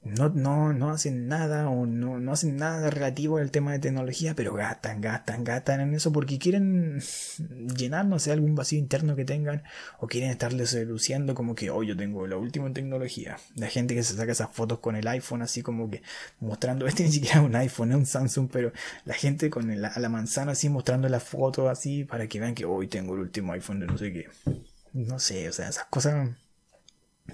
no, 0.01 0.29
no, 0.29 0.72
no 0.72 0.91
hacen 0.91 1.27
nada 1.27 1.70
o 1.70 1.86
no, 1.86 2.20
no 2.20 2.32
hacen 2.32 2.56
nada 2.56 2.89
relativo 2.89 3.38
al 3.38 3.51
tema 3.51 3.74
de 3.74 3.79
tecnología, 3.79 4.34
pero 4.34 4.53
gastan, 4.53 5.01
gastan, 5.01 5.44
gastan 5.44 5.82
en 5.82 5.94
eso 5.94 6.13
porque 6.13 6.39
quieren 6.39 7.01
llenar, 7.77 8.06
no 8.06 8.18
sé, 8.18 8.32
algún 8.32 8.56
vacío 8.56 8.79
interno 8.79 9.15
que 9.18 9.25
tengan 9.25 9.63
o 10.00 10.08
quieren 10.08 10.32
estarles 10.32 10.70
seduciendo 10.70 11.36
como 11.36 11.53
que, 11.53 11.70
oh, 11.70 11.84
yo 11.84 11.98
tengo 11.98 12.27
lo 12.27 12.39
último 12.39 12.68
en 12.68 12.74
tecnología. 12.74 13.38
La 13.56 13.68
gente 13.68 13.94
que 13.94 14.03
se 14.03 14.15
saca 14.15 14.32
esas 14.32 14.50
fotos 14.51 14.79
con 14.79 14.96
el 14.96 15.08
iPhone 15.08 15.41
así 15.41 15.62
como 15.62 15.89
que 15.89 16.01
mostrando, 16.39 16.88
este 16.88 17.03
ni 17.03 17.12
siquiera 17.12 17.39
es 17.41 17.46
un 17.46 17.56
iPhone, 17.56 17.91
es 17.91 17.98
un 17.98 18.06
Samsung, 18.06 18.50
pero 18.51 18.72
la 19.03 19.13
gente 19.13 19.50
con 19.50 19.82
la, 19.82 19.91
la 19.98 20.10
manzana 20.10 20.53
así 20.53 20.70
mostrando 20.70 21.10
la 21.10 21.20
foto 21.20 21.70
así 21.70 22.06
para 22.06 22.27
que 22.27 22.39
vean 22.39 22.56
que 22.56 22.65
hoy 22.65 22.88
tengo 22.88 23.15
el 23.15 23.22
último 23.22 23.51
iPhone 23.51 23.82
de 23.82 23.88
no 23.88 23.98
sé 23.98 24.13
qué. 24.13 24.29
No 24.94 25.20
sé, 25.20 25.50
o 25.50 25.53
sea, 25.53 25.70
esas 25.70 25.86
cosas 25.86 26.29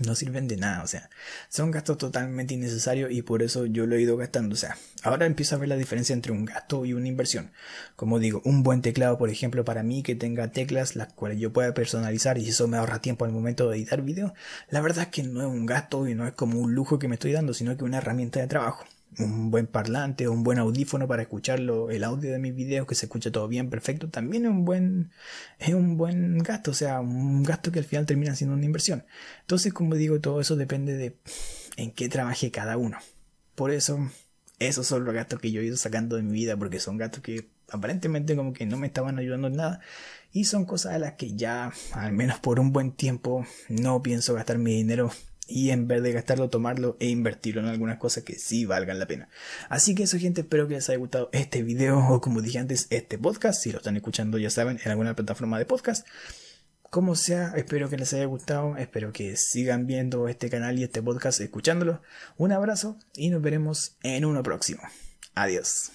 no 0.01 0.15
sirven 0.15 0.47
de 0.47 0.57
nada, 0.57 0.83
o 0.83 0.87
sea, 0.87 1.09
son 1.49 1.71
gastos 1.71 1.97
totalmente 1.97 2.53
innecesarios 2.53 3.11
y 3.11 3.21
por 3.21 3.43
eso 3.43 3.65
yo 3.65 3.85
lo 3.85 3.95
he 3.95 4.01
ido 4.01 4.17
gastando, 4.17 4.53
o 4.53 4.57
sea, 4.57 4.77
ahora 5.03 5.25
empiezo 5.25 5.55
a 5.55 5.59
ver 5.59 5.69
la 5.69 5.77
diferencia 5.77 6.13
entre 6.13 6.31
un 6.31 6.45
gasto 6.45 6.85
y 6.85 6.93
una 6.93 7.07
inversión. 7.07 7.51
Como 7.95 8.19
digo, 8.19 8.41
un 8.45 8.63
buen 8.63 8.81
teclado, 8.81 9.17
por 9.17 9.29
ejemplo, 9.29 9.65
para 9.65 9.83
mí 9.83 10.03
que 10.03 10.15
tenga 10.15 10.51
teclas 10.51 10.95
las 10.95 11.13
cuales 11.13 11.39
yo 11.39 11.53
pueda 11.53 11.73
personalizar 11.73 12.37
y 12.37 12.49
eso 12.49 12.67
me 12.67 12.77
ahorra 12.77 13.01
tiempo 13.01 13.25
al 13.25 13.31
momento 13.31 13.69
de 13.69 13.77
editar 13.77 14.01
video, 14.01 14.33
la 14.69 14.81
verdad 14.81 15.03
es 15.05 15.09
que 15.09 15.23
no 15.23 15.41
es 15.41 15.47
un 15.47 15.65
gasto 15.65 16.07
y 16.07 16.15
no 16.15 16.27
es 16.27 16.33
como 16.33 16.59
un 16.59 16.73
lujo 16.73 16.99
que 16.99 17.07
me 17.07 17.15
estoy 17.15 17.31
dando, 17.31 17.53
sino 17.53 17.77
que 17.77 17.83
una 17.83 17.97
herramienta 17.97 18.39
de 18.39 18.47
trabajo 18.47 18.85
un 19.19 19.51
buen 19.51 19.67
parlante 19.67 20.27
o 20.27 20.31
un 20.31 20.43
buen 20.43 20.59
audífono 20.59 21.07
para 21.07 21.21
escucharlo, 21.21 21.89
el 21.89 22.03
audio 22.03 22.31
de 22.31 22.39
mis 22.39 22.53
videos 22.53 22.87
que 22.87 22.95
se 22.95 23.05
escucha 23.05 23.31
todo 23.31 23.47
bien, 23.47 23.69
perfecto, 23.69 24.09
también 24.09 24.45
es 24.45 24.51
un 24.51 24.65
buen, 24.65 25.11
es 25.59 25.73
un 25.73 25.97
buen 25.97 26.39
gasto, 26.39 26.71
o 26.71 26.73
sea, 26.73 26.99
un 26.99 27.43
gasto 27.43 27.71
que 27.71 27.79
al 27.79 27.85
final 27.85 28.05
termina 28.05 28.35
siendo 28.35 28.55
una 28.55 28.65
inversión. 28.65 29.05
Entonces, 29.41 29.73
como 29.73 29.95
digo, 29.95 30.19
todo 30.19 30.41
eso 30.41 30.55
depende 30.55 30.95
de 30.95 31.17
en 31.77 31.91
qué 31.91 32.09
trabaje 32.09 32.51
cada 32.51 32.77
uno. 32.77 32.97
Por 33.55 33.71
eso, 33.71 34.11
esos 34.59 34.87
son 34.87 35.05
los 35.05 35.13
gastos 35.13 35.39
que 35.39 35.51
yo 35.51 35.61
he 35.61 35.65
ido 35.65 35.77
sacando 35.77 36.17
de 36.17 36.23
mi 36.23 36.33
vida, 36.33 36.57
porque 36.57 36.79
son 36.79 36.97
gastos 36.97 37.21
que 37.21 37.49
aparentemente 37.69 38.35
como 38.35 38.53
que 38.53 38.65
no 38.65 38.77
me 38.77 38.87
estaban 38.87 39.17
ayudando 39.17 39.47
en 39.47 39.55
nada 39.55 39.81
y 40.31 40.45
son 40.45 40.65
cosas 40.65 40.93
a 40.93 40.99
las 40.99 41.13
que 41.13 41.35
ya, 41.35 41.71
al 41.93 42.13
menos 42.13 42.39
por 42.39 42.59
un 42.59 42.73
buen 42.73 42.91
tiempo, 42.91 43.45
no 43.69 44.01
pienso 44.01 44.33
gastar 44.33 44.57
mi 44.57 44.73
dinero 44.73 45.11
y 45.47 45.69
en 45.69 45.87
vez 45.87 46.01
de 46.01 46.11
gastarlo, 46.11 46.49
tomarlo 46.49 46.97
e 46.99 47.07
invertirlo 47.07 47.61
en 47.61 47.67
algunas 47.67 47.97
cosas 47.97 48.23
que 48.23 48.37
sí 48.39 48.65
valgan 48.65 48.99
la 48.99 49.07
pena. 49.07 49.29
Así 49.69 49.95
que 49.95 50.03
eso 50.03 50.17
gente, 50.17 50.41
espero 50.41 50.67
que 50.67 50.75
les 50.75 50.89
haya 50.89 50.97
gustado 50.97 51.29
este 51.31 51.63
video 51.63 51.99
o 51.99 52.21
como 52.21 52.41
dije 52.41 52.59
antes, 52.59 52.87
este 52.89 53.17
podcast. 53.17 53.61
Si 53.61 53.71
lo 53.71 53.77
están 53.77 53.95
escuchando 53.95 54.37
ya 54.37 54.49
saben, 54.49 54.79
en 54.83 54.91
alguna 54.91 55.15
plataforma 55.15 55.59
de 55.59 55.65
podcast. 55.65 56.07
Como 56.89 57.15
sea, 57.15 57.53
espero 57.55 57.89
que 57.89 57.97
les 57.97 58.13
haya 58.13 58.25
gustado, 58.25 58.77
espero 58.77 59.11
que 59.11 59.35
sigan 59.35 59.85
viendo 59.85 60.29
este 60.29 60.49
canal 60.49 60.79
y 60.79 60.83
este 60.83 61.01
podcast 61.01 61.41
escuchándolo. 61.41 62.01
Un 62.37 62.51
abrazo 62.51 62.97
y 63.15 63.29
nos 63.29 63.41
veremos 63.41 63.97
en 64.01 64.23
uno 64.23 64.43
próximo. 64.43 64.81
Adiós. 65.33 65.91